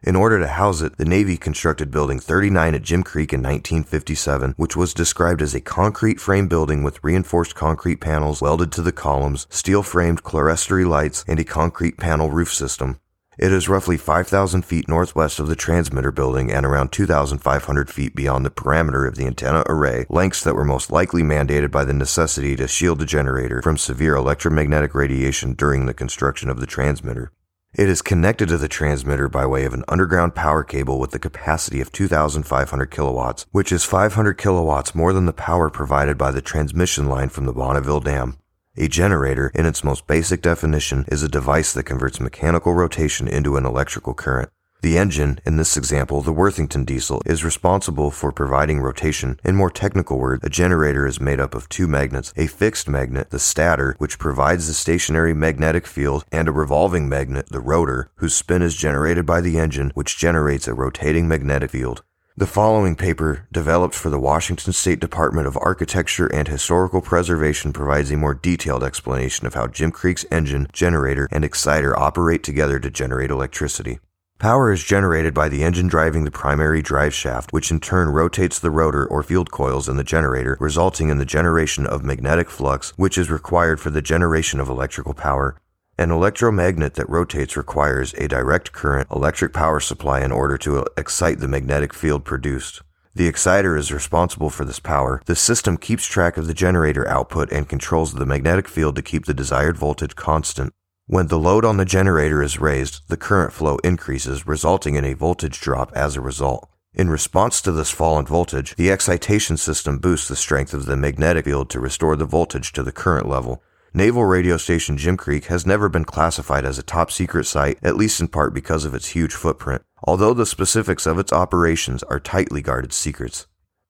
In 0.00 0.14
order 0.14 0.38
to 0.38 0.46
house 0.46 0.80
it, 0.80 0.96
the 0.96 1.04
Navy 1.04 1.36
constructed 1.36 1.90
Building 1.90 2.20
39 2.20 2.76
at 2.76 2.82
Jim 2.82 3.02
Creek 3.02 3.32
in 3.32 3.40
1957, 3.40 4.54
which 4.56 4.76
was 4.76 4.94
described 4.94 5.42
as 5.42 5.56
a 5.56 5.60
concrete 5.60 6.20
frame 6.20 6.46
building 6.46 6.84
with 6.84 7.02
reinforced 7.02 7.56
concrete 7.56 7.96
panels 8.00 8.40
welded 8.40 8.70
to 8.72 8.82
the 8.82 8.92
columns, 8.92 9.48
steel 9.50 9.82
framed 9.82 10.22
clerestory 10.22 10.88
lights, 10.88 11.24
and 11.26 11.40
a 11.40 11.44
concrete 11.44 11.98
panel 11.98 12.30
roof 12.30 12.54
system. 12.54 13.00
It 13.38 13.52
is 13.52 13.68
roughly 13.68 13.96
5,000 13.96 14.62
feet 14.62 14.88
northwest 14.88 15.40
of 15.40 15.48
the 15.48 15.56
transmitter 15.56 16.12
building 16.12 16.52
and 16.52 16.64
around 16.64 16.92
2,500 16.92 17.90
feet 17.90 18.14
beyond 18.14 18.46
the 18.46 18.50
perimeter 18.50 19.04
of 19.04 19.16
the 19.16 19.26
antenna 19.26 19.64
array, 19.66 20.06
lengths 20.08 20.44
that 20.44 20.54
were 20.54 20.64
most 20.64 20.92
likely 20.92 21.22
mandated 21.22 21.72
by 21.72 21.84
the 21.84 21.92
necessity 21.92 22.54
to 22.54 22.68
shield 22.68 23.00
the 23.00 23.04
generator 23.04 23.62
from 23.62 23.76
severe 23.76 24.14
electromagnetic 24.14 24.94
radiation 24.94 25.54
during 25.54 25.86
the 25.86 25.94
construction 25.94 26.48
of 26.48 26.60
the 26.60 26.66
transmitter. 26.66 27.32
It 27.74 27.90
is 27.90 28.00
connected 28.00 28.48
to 28.48 28.56
the 28.56 28.66
transmitter 28.66 29.28
by 29.28 29.44
way 29.44 29.66
of 29.66 29.74
an 29.74 29.84
underground 29.88 30.34
power 30.34 30.64
cable 30.64 30.98
with 30.98 31.10
the 31.10 31.18
capacity 31.18 31.82
of 31.82 31.92
2,500 31.92 32.90
kilowatts, 32.90 33.44
which 33.52 33.70
is 33.70 33.84
500 33.84 34.38
kilowatts 34.38 34.94
more 34.94 35.12
than 35.12 35.26
the 35.26 35.34
power 35.34 35.68
provided 35.68 36.16
by 36.16 36.30
the 36.30 36.40
transmission 36.40 37.10
line 37.10 37.28
from 37.28 37.44
the 37.44 37.52
Bonneville 37.52 38.00
Dam. 38.00 38.38
A 38.78 38.88
generator, 38.88 39.52
in 39.54 39.66
its 39.66 39.84
most 39.84 40.06
basic 40.06 40.40
definition, 40.40 41.04
is 41.08 41.22
a 41.22 41.28
device 41.28 41.74
that 41.74 41.82
converts 41.82 42.20
mechanical 42.20 42.72
rotation 42.72 43.28
into 43.28 43.58
an 43.58 43.66
electrical 43.66 44.14
current. 44.14 44.48
The 44.80 44.96
engine, 44.96 45.40
in 45.44 45.56
this 45.56 45.76
example 45.76 46.22
the 46.22 46.32
Worthington 46.32 46.84
diesel, 46.84 47.20
is 47.26 47.42
responsible 47.42 48.12
for 48.12 48.30
providing 48.30 48.78
rotation. 48.80 49.40
In 49.42 49.56
more 49.56 49.70
technical 49.70 50.20
words, 50.20 50.44
a 50.44 50.48
generator 50.48 51.04
is 51.04 51.20
made 51.20 51.40
up 51.40 51.56
of 51.56 51.68
two 51.68 51.88
magnets, 51.88 52.32
a 52.36 52.46
fixed 52.46 52.88
magnet, 52.88 53.30
the 53.30 53.40
stator, 53.40 53.96
which 53.98 54.20
provides 54.20 54.68
the 54.68 54.74
stationary 54.74 55.34
magnetic 55.34 55.84
field, 55.84 56.24
and 56.30 56.46
a 56.46 56.52
revolving 56.52 57.08
magnet, 57.08 57.48
the 57.48 57.58
rotor, 57.58 58.12
whose 58.16 58.36
spin 58.36 58.62
is 58.62 58.76
generated 58.76 59.26
by 59.26 59.40
the 59.40 59.58
engine, 59.58 59.90
which 59.94 60.16
generates 60.16 60.68
a 60.68 60.74
rotating 60.74 61.26
magnetic 61.26 61.70
field. 61.72 62.04
The 62.36 62.46
following 62.46 62.94
paper, 62.94 63.48
developed 63.50 63.96
for 63.96 64.10
the 64.10 64.20
Washington 64.20 64.72
State 64.72 65.00
Department 65.00 65.48
of 65.48 65.58
Architecture 65.60 66.28
and 66.28 66.46
Historical 66.46 67.00
Preservation, 67.00 67.72
provides 67.72 68.12
a 68.12 68.16
more 68.16 68.32
detailed 68.32 68.84
explanation 68.84 69.44
of 69.44 69.54
how 69.54 69.66
Jim 69.66 69.90
Creek's 69.90 70.24
engine, 70.30 70.68
generator, 70.72 71.26
and 71.32 71.44
exciter 71.44 71.98
operate 71.98 72.44
together 72.44 72.78
to 72.78 72.92
generate 72.92 73.32
electricity. 73.32 73.98
Power 74.38 74.70
is 74.70 74.84
generated 74.84 75.34
by 75.34 75.48
the 75.48 75.64
engine 75.64 75.88
driving 75.88 76.22
the 76.22 76.30
primary 76.30 76.80
drive 76.80 77.12
shaft, 77.12 77.52
which 77.52 77.72
in 77.72 77.80
turn 77.80 78.08
rotates 78.08 78.60
the 78.60 78.70
rotor 78.70 79.04
or 79.04 79.24
field 79.24 79.50
coils 79.50 79.88
in 79.88 79.96
the 79.96 80.04
generator, 80.04 80.56
resulting 80.60 81.08
in 81.08 81.18
the 81.18 81.24
generation 81.24 81.84
of 81.84 82.04
magnetic 82.04 82.48
flux, 82.48 82.92
which 82.96 83.18
is 83.18 83.32
required 83.32 83.80
for 83.80 83.90
the 83.90 84.00
generation 84.00 84.60
of 84.60 84.68
electrical 84.68 85.12
power. 85.12 85.60
An 85.98 86.12
electromagnet 86.12 86.94
that 86.94 87.10
rotates 87.10 87.56
requires 87.56 88.14
a 88.14 88.28
direct 88.28 88.70
current 88.70 89.10
electric 89.10 89.52
power 89.52 89.80
supply 89.80 90.20
in 90.20 90.30
order 90.30 90.56
to 90.58 90.86
excite 90.96 91.40
the 91.40 91.48
magnetic 91.48 91.92
field 91.92 92.24
produced. 92.24 92.82
The 93.16 93.26
exciter 93.26 93.76
is 93.76 93.90
responsible 93.90 94.50
for 94.50 94.64
this 94.64 94.78
power. 94.78 95.20
The 95.26 95.34
system 95.34 95.76
keeps 95.76 96.06
track 96.06 96.36
of 96.36 96.46
the 96.46 96.54
generator 96.54 97.08
output 97.08 97.50
and 97.50 97.68
controls 97.68 98.14
the 98.14 98.24
magnetic 98.24 98.68
field 98.68 98.94
to 98.94 99.02
keep 99.02 99.24
the 99.24 99.34
desired 99.34 99.76
voltage 99.76 100.14
constant. 100.14 100.72
When 101.10 101.28
the 101.28 101.38
load 101.38 101.64
on 101.64 101.78
the 101.78 101.86
generator 101.86 102.42
is 102.42 102.60
raised, 102.60 103.08
the 103.08 103.16
current 103.16 103.54
flow 103.54 103.78
increases, 103.82 104.46
resulting 104.46 104.94
in 104.94 105.06
a 105.06 105.14
voltage 105.14 105.58
drop 105.58 105.90
as 105.94 106.16
a 106.16 106.20
result. 106.20 106.68
In 106.92 107.08
response 107.08 107.62
to 107.62 107.72
this 107.72 107.90
fall 107.90 108.18
in 108.18 108.26
voltage, 108.26 108.76
the 108.76 108.90
excitation 108.90 109.56
system 109.56 110.00
boosts 110.00 110.28
the 110.28 110.36
strength 110.36 110.74
of 110.74 110.84
the 110.84 110.98
magnetic 110.98 111.46
field 111.46 111.70
to 111.70 111.80
restore 111.80 112.14
the 112.14 112.26
voltage 112.26 112.74
to 112.74 112.82
the 112.82 112.92
current 112.92 113.26
level. 113.26 113.62
Naval 113.94 114.26
radio 114.26 114.58
station 114.58 114.98
Jim 114.98 115.16
Creek 115.16 115.46
has 115.46 115.64
never 115.64 115.88
been 115.88 116.04
classified 116.04 116.66
as 116.66 116.78
a 116.78 116.82
top 116.82 117.10
secret 117.10 117.44
site, 117.44 117.78
at 117.82 117.96
least 117.96 118.20
in 118.20 118.28
part 118.28 118.52
because 118.52 118.84
of 118.84 118.92
its 118.92 119.08
huge 119.08 119.32
footprint, 119.32 119.80
although 120.04 120.34
the 120.34 120.44
specifics 120.44 121.06
of 121.06 121.18
its 121.18 121.32
operations 121.32 122.02
are 122.02 122.20
tightly 122.20 122.60
guarded 122.60 122.92
secrets. 122.92 123.46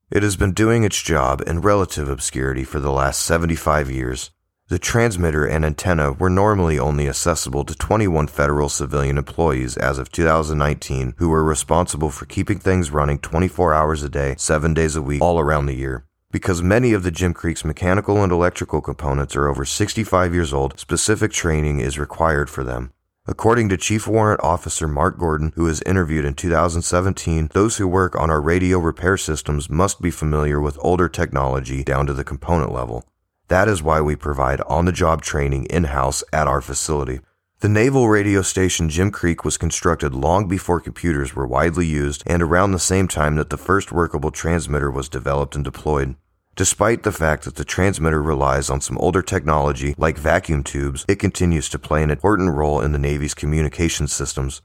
It 0.08 0.22
has 0.22 0.36
been 0.36 0.52
doing 0.52 0.84
its 0.84 1.02
job 1.02 1.42
in 1.44 1.62
relative 1.62 2.08
obscurity 2.08 2.62
for 2.62 2.78
the 2.78 2.92
last 2.92 3.22
75 3.22 3.90
years. 3.90 4.30
The 4.68 4.78
transmitter 4.78 5.46
and 5.46 5.64
antenna 5.64 6.12
were 6.12 6.28
normally 6.28 6.78
only 6.78 7.08
accessible 7.08 7.64
to 7.64 7.74
21 7.74 8.26
federal 8.26 8.68
civilian 8.68 9.16
employees 9.16 9.78
as 9.78 9.96
of 9.96 10.12
2019 10.12 11.14
who 11.16 11.30
were 11.30 11.42
responsible 11.42 12.10
for 12.10 12.26
keeping 12.26 12.58
things 12.58 12.90
running 12.90 13.18
24 13.18 13.72
hours 13.72 14.02
a 14.02 14.10
day, 14.10 14.34
7 14.36 14.74
days 14.74 14.94
a 14.94 15.00
week, 15.00 15.22
all 15.22 15.40
around 15.40 15.64
the 15.64 15.74
year. 15.74 16.04
Because 16.30 16.60
many 16.60 16.92
of 16.92 17.02
the 17.02 17.10
Jim 17.10 17.32
Creek's 17.32 17.64
mechanical 17.64 18.22
and 18.22 18.30
electrical 18.30 18.82
components 18.82 19.34
are 19.36 19.48
over 19.48 19.64
65 19.64 20.34
years 20.34 20.52
old, 20.52 20.78
specific 20.78 21.32
training 21.32 21.80
is 21.80 21.98
required 21.98 22.50
for 22.50 22.62
them. 22.62 22.92
According 23.26 23.70
to 23.70 23.78
Chief 23.78 24.06
Warrant 24.06 24.42
Officer 24.42 24.86
Mark 24.86 25.18
Gordon, 25.18 25.52
who 25.54 25.64
was 25.64 25.80
interviewed 25.86 26.26
in 26.26 26.34
2017, 26.34 27.48
those 27.54 27.78
who 27.78 27.88
work 27.88 28.14
on 28.16 28.28
our 28.28 28.42
radio 28.42 28.78
repair 28.78 29.16
systems 29.16 29.70
must 29.70 30.02
be 30.02 30.10
familiar 30.10 30.60
with 30.60 30.76
older 30.82 31.08
technology 31.08 31.82
down 31.82 32.06
to 32.06 32.12
the 32.12 32.22
component 32.22 32.70
level. 32.70 33.06
That 33.48 33.66
is 33.66 33.82
why 33.82 34.02
we 34.02 34.14
provide 34.14 34.60
on 34.62 34.84
the 34.84 34.92
job 34.92 35.22
training 35.22 35.64
in 35.66 35.84
house 35.84 36.22
at 36.32 36.46
our 36.46 36.60
facility. 36.60 37.20
The 37.60 37.68
naval 37.68 38.08
radio 38.08 38.42
station 38.42 38.90
Jim 38.90 39.10
Creek 39.10 39.42
was 39.44 39.56
constructed 39.56 40.14
long 40.14 40.46
before 40.46 40.80
computers 40.80 41.34
were 41.34 41.46
widely 41.46 41.86
used 41.86 42.22
and 42.26 42.42
around 42.42 42.72
the 42.72 42.78
same 42.78 43.08
time 43.08 43.36
that 43.36 43.50
the 43.50 43.56
first 43.56 43.90
workable 43.90 44.30
transmitter 44.30 44.90
was 44.90 45.08
developed 45.08 45.56
and 45.56 45.64
deployed. 45.64 46.14
Despite 46.56 47.04
the 47.04 47.12
fact 47.12 47.44
that 47.44 47.54
the 47.54 47.64
transmitter 47.64 48.22
relies 48.22 48.68
on 48.68 48.80
some 48.80 48.98
older 48.98 49.22
technology 49.22 49.94
like 49.96 50.18
vacuum 50.18 50.62
tubes, 50.62 51.04
it 51.08 51.18
continues 51.18 51.68
to 51.70 51.78
play 51.78 52.02
an 52.02 52.10
important 52.10 52.54
role 52.54 52.80
in 52.80 52.92
the 52.92 52.98
Navy's 52.98 53.34
communication 53.34 54.08
systems. 54.08 54.60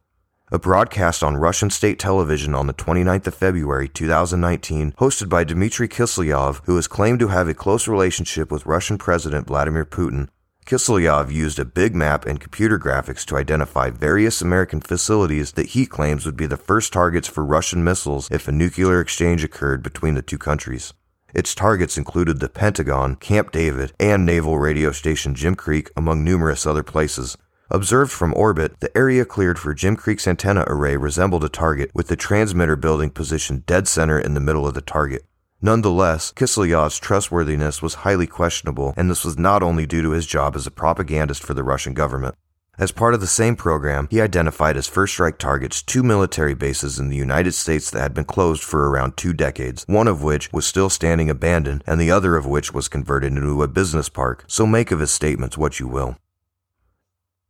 A 0.53 0.59
broadcast 0.59 1.23
on 1.23 1.37
Russian 1.37 1.71
state 1.71 1.97
television 1.97 2.53
on 2.53 2.67
the 2.67 2.75
29th 2.75 3.25
of 3.25 3.33
February 3.33 3.89
2019, 3.89 4.91
hosted 4.99 5.27
by 5.27 5.43
Dmitry 5.43 5.87
Kiselyov, 5.87 6.61
who 6.65 6.77
is 6.77 6.87
claimed 6.87 7.19
to 7.21 7.29
have 7.29 7.47
a 7.47 7.55
close 7.55 7.87
relationship 7.87 8.51
with 8.51 8.67
Russian 8.67 8.99
President 8.99 9.47
Vladimir 9.47 9.83
Putin, 9.83 10.27
Kiselyov 10.67 11.31
used 11.31 11.57
a 11.57 11.65
big 11.65 11.95
map 11.95 12.27
and 12.27 12.39
computer 12.39 12.77
graphics 12.77 13.25
to 13.25 13.35
identify 13.35 13.89
various 13.89 14.43
American 14.43 14.79
facilities 14.79 15.53
that 15.53 15.69
he 15.69 15.87
claims 15.87 16.23
would 16.23 16.37
be 16.37 16.45
the 16.45 16.55
first 16.55 16.93
targets 16.93 17.27
for 17.27 17.43
Russian 17.43 17.83
missiles 17.83 18.29
if 18.29 18.47
a 18.47 18.51
nuclear 18.51 19.01
exchange 19.01 19.43
occurred 19.43 19.81
between 19.81 20.13
the 20.13 20.21
two 20.21 20.37
countries. 20.37 20.93
Its 21.33 21.55
targets 21.55 21.97
included 21.97 22.39
the 22.39 22.47
Pentagon, 22.47 23.15
Camp 23.15 23.51
David, 23.51 23.91
and 23.99 24.23
naval 24.23 24.59
radio 24.59 24.91
station 24.91 25.33
Jim 25.33 25.55
Creek, 25.55 25.89
among 25.97 26.23
numerous 26.23 26.67
other 26.67 26.83
places. 26.83 27.39
Observed 27.75 28.11
from 28.11 28.35
orbit, 28.35 28.79
the 28.81 28.95
area 28.95 29.25
cleared 29.25 29.57
for 29.57 29.73
Jim 29.73 29.95
Creek's 29.95 30.27
antenna 30.27 30.63
array 30.67 30.95
resembled 30.95 31.43
a 31.43 31.49
target, 31.49 31.89
with 31.95 32.07
the 32.07 32.15
transmitter 32.15 32.75
building 32.75 33.09
positioned 33.09 33.65
dead 33.65 33.87
center 33.87 34.19
in 34.19 34.35
the 34.35 34.39
middle 34.39 34.67
of 34.67 34.75
the 34.75 34.81
target. 34.81 35.25
Nonetheless, 35.59 36.31
Kiselyov's 36.33 36.99
trustworthiness 36.99 37.81
was 37.81 37.95
highly 38.05 38.27
questionable, 38.27 38.93
and 38.95 39.09
this 39.09 39.25
was 39.25 39.39
not 39.39 39.63
only 39.63 39.87
due 39.87 40.03
to 40.03 40.11
his 40.11 40.27
job 40.27 40.55
as 40.55 40.67
a 40.67 40.71
propagandist 40.71 41.41
for 41.41 41.55
the 41.55 41.63
Russian 41.63 41.95
government. 41.95 42.35
As 42.77 42.91
part 42.91 43.15
of 43.15 43.21
the 43.21 43.27
same 43.27 43.55
program, 43.55 44.07
he 44.11 44.21
identified 44.21 44.77
as 44.77 44.87
first 44.87 45.13
strike 45.13 45.39
targets 45.39 45.81
two 45.81 46.03
military 46.03 46.53
bases 46.53 46.99
in 46.99 47.09
the 47.09 47.17
United 47.17 47.53
States 47.53 47.89
that 47.89 48.01
had 48.01 48.13
been 48.13 48.23
closed 48.23 48.63
for 48.63 48.87
around 48.87 49.17
two 49.17 49.33
decades, 49.33 49.83
one 49.87 50.07
of 50.07 50.21
which 50.21 50.53
was 50.53 50.67
still 50.67 50.91
standing 50.91 51.27
abandoned, 51.27 51.83
and 51.87 51.99
the 51.99 52.11
other 52.11 52.35
of 52.35 52.45
which 52.45 52.71
was 52.71 52.87
converted 52.87 53.31
into 53.31 53.63
a 53.63 53.67
business 53.67 54.09
park, 54.09 54.43
so 54.47 54.67
make 54.67 54.91
of 54.91 54.99
his 54.99 55.09
statements 55.09 55.57
what 55.57 55.79
you 55.79 55.87
will. 55.87 56.17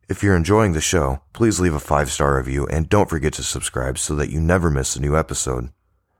If 0.10 0.22
you're 0.22 0.36
enjoying 0.36 0.74
the 0.74 0.82
show, 0.82 1.22
please 1.32 1.62
leave 1.62 1.74
a 1.74 1.80
five 1.80 2.12
star 2.12 2.38
review 2.38 2.68
and 2.68 2.90
don't 2.90 3.10
forget 3.10 3.34
to 3.34 3.44
subscribe 3.44 3.98
so 3.98 4.16
that 4.16 4.30
you 4.30 4.42
never 4.42 4.70
miss 4.70 4.96
a 4.96 5.02
new 5.02 5.18
episode. 5.18 5.70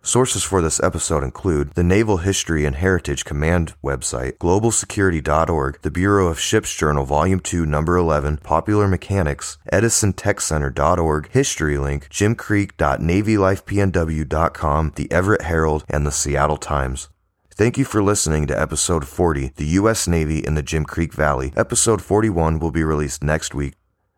Sources 0.06 0.44
for 0.44 0.62
this 0.62 0.84
episode 0.84 1.24
include 1.24 1.76
the 1.76 1.84
Naval 1.84 2.18
History 2.18 2.66
and 2.66 2.76
Heritage 2.76 3.24
Command 3.24 3.74
website, 3.82 4.34
globalsecurity.org, 4.34 5.82
the 5.82 5.92
Bureau 5.92 6.28
of 6.28 6.40
Ships 6.40 6.76
Journal 6.76 7.06
Volume 7.06 7.40
2, 7.40 7.66
Number 7.66 7.96
11, 7.96 8.38
Popular 8.38 8.90
Mechanics, 8.90 9.58
EdisonTechCenter.org, 9.72 11.32
HistoryLink, 11.32 12.10
JimCreek.NavyLifePNW.com, 12.10 14.92
the 14.96 15.10
Everett 15.10 15.44
Herald, 15.44 15.86
and 15.88 16.06
the 16.06 16.12
Seattle 16.12 16.58
Times. 16.58 17.08
Thank 17.56 17.78
you 17.78 17.86
for 17.86 18.02
listening 18.02 18.48
to 18.48 18.60
episode 18.60 19.08
40, 19.08 19.52
The 19.58 19.78
U.S. 19.78 20.08
Navy 20.08 20.40
in 20.40 20.56
the 20.56 20.64
Jim 20.64 20.86
Creek 20.86 21.14
Valley. 21.14 21.54
Episode 21.56 22.02
41 22.02 22.58
will 22.58 22.72
be 22.72 22.84
released 22.84 23.24
next 23.24 23.54
week. 23.54 23.76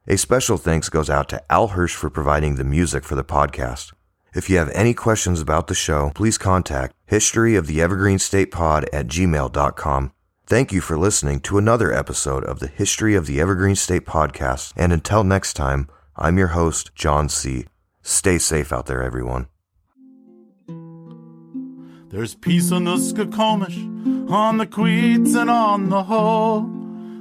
A 0.07 0.17
special 0.17 0.55
thanks 0.55 0.87
goes 0.87 1.09
out 1.09 1.27
to 1.29 1.43
Al 1.51 1.69
Hirsch 1.69 1.95
for 1.95 2.09
providing 2.09 2.55
the 2.55 2.63
music 2.63 3.03
for 3.03 3.15
the 3.15 3.25
podcast. 3.25 3.91
If 4.33 4.49
you 4.49 4.57
have 4.57 4.69
any 4.69 4.93
questions 4.93 5.41
about 5.41 5.67
the 5.67 5.75
show, 5.75 6.13
please 6.15 6.37
contact 6.37 6.95
History 7.07 7.57
of 7.57 7.67
the 7.67 7.81
Evergreen 7.81 8.19
State 8.19 8.51
Pod 8.51 8.85
at 8.93 9.07
gmail.com. 9.07 10.13
Thank 10.45 10.71
you 10.71 10.79
for 10.79 10.97
listening 10.97 11.41
to 11.41 11.57
another 11.57 11.91
episode 11.91 12.45
of 12.45 12.59
the 12.59 12.67
History 12.67 13.15
of 13.15 13.25
the 13.25 13.41
Evergreen 13.41 13.75
State 13.75 14.05
podcast. 14.05 14.71
And 14.77 14.93
until 14.93 15.25
next 15.25 15.55
time, 15.55 15.89
I'm 16.15 16.37
your 16.37 16.49
host, 16.49 16.95
John 16.95 17.27
C. 17.27 17.65
Stay 18.01 18.37
safe 18.37 18.71
out 18.71 18.85
there, 18.85 19.03
everyone. 19.03 19.47
There's 22.15 22.33
peace 22.33 22.71
on 22.71 22.85
the 22.85 22.95
Skokomish, 22.95 24.31
on 24.31 24.57
the 24.57 24.65
Queets, 24.65 25.35
and 25.35 25.49
on 25.49 25.89
the 25.89 26.01
Hoh. 26.01 26.65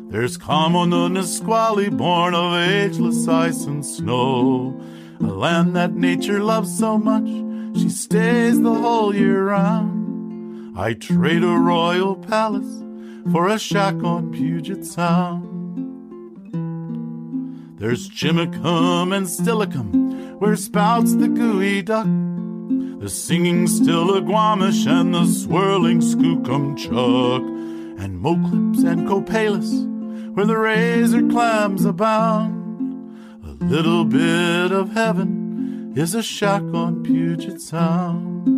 There's 0.09 0.37
calm 0.37 0.77
on 0.77 0.91
the 0.91 1.09
Nisqually, 1.09 1.91
born 1.91 2.33
of 2.33 2.55
ageless 2.55 3.27
ice 3.27 3.65
and 3.65 3.85
snow. 3.85 4.81
A 5.19 5.25
land 5.25 5.75
that 5.75 5.95
nature 5.95 6.39
loves 6.39 6.79
so 6.79 6.97
much, 6.97 7.27
she 7.77 7.89
stays 7.89 8.63
the 8.63 8.73
whole 8.73 9.13
year 9.13 9.47
round. 9.47 10.79
I 10.79 10.95
trade 10.95 11.43
a 11.43 11.59
royal 11.59 12.15
palace 12.15 12.85
for 13.33 13.49
a 13.49 13.59
shack 13.59 13.97
on 14.05 14.31
Puget 14.31 14.87
Sound. 14.87 15.43
There's 17.81 18.09
Chimacum 18.09 19.13
and 19.13 19.27
Steilacoom, 19.27 20.39
where 20.39 20.55
spouts 20.55 21.17
the 21.17 21.27
geoduck. 21.27 22.34
The 23.05 23.11
singing 23.11 23.67
still 23.67 24.07
Stillaguamish 24.07 24.87
and 24.87 25.13
the 25.13 25.27
swirling 25.27 26.01
Skookumchuck, 26.01 27.43
and 28.03 28.19
Moclips 28.19 28.83
and 28.83 29.07
Copalis, 29.07 30.35
where 30.35 30.47
the 30.47 30.57
razor 30.57 31.21
clams 31.29 31.85
abound. 31.85 33.15
A 33.45 33.63
little 33.63 34.07
bit 34.07 34.73
of 34.73 34.93
heaven 34.93 35.93
is 35.95 36.15
a 36.15 36.23
shack 36.23 36.63
on 36.73 37.03
Puget 37.03 37.61
Sound. 37.61 38.49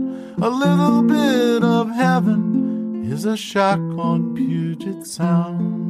A 0.40 0.48
little 0.48 1.02
bit 1.02 1.64
of 1.64 1.90
heaven 1.90 3.10
is 3.10 3.24
a 3.24 3.36
shack 3.36 3.80
on 3.80 4.32
Puget 4.36 5.08
Sound. 5.08 5.85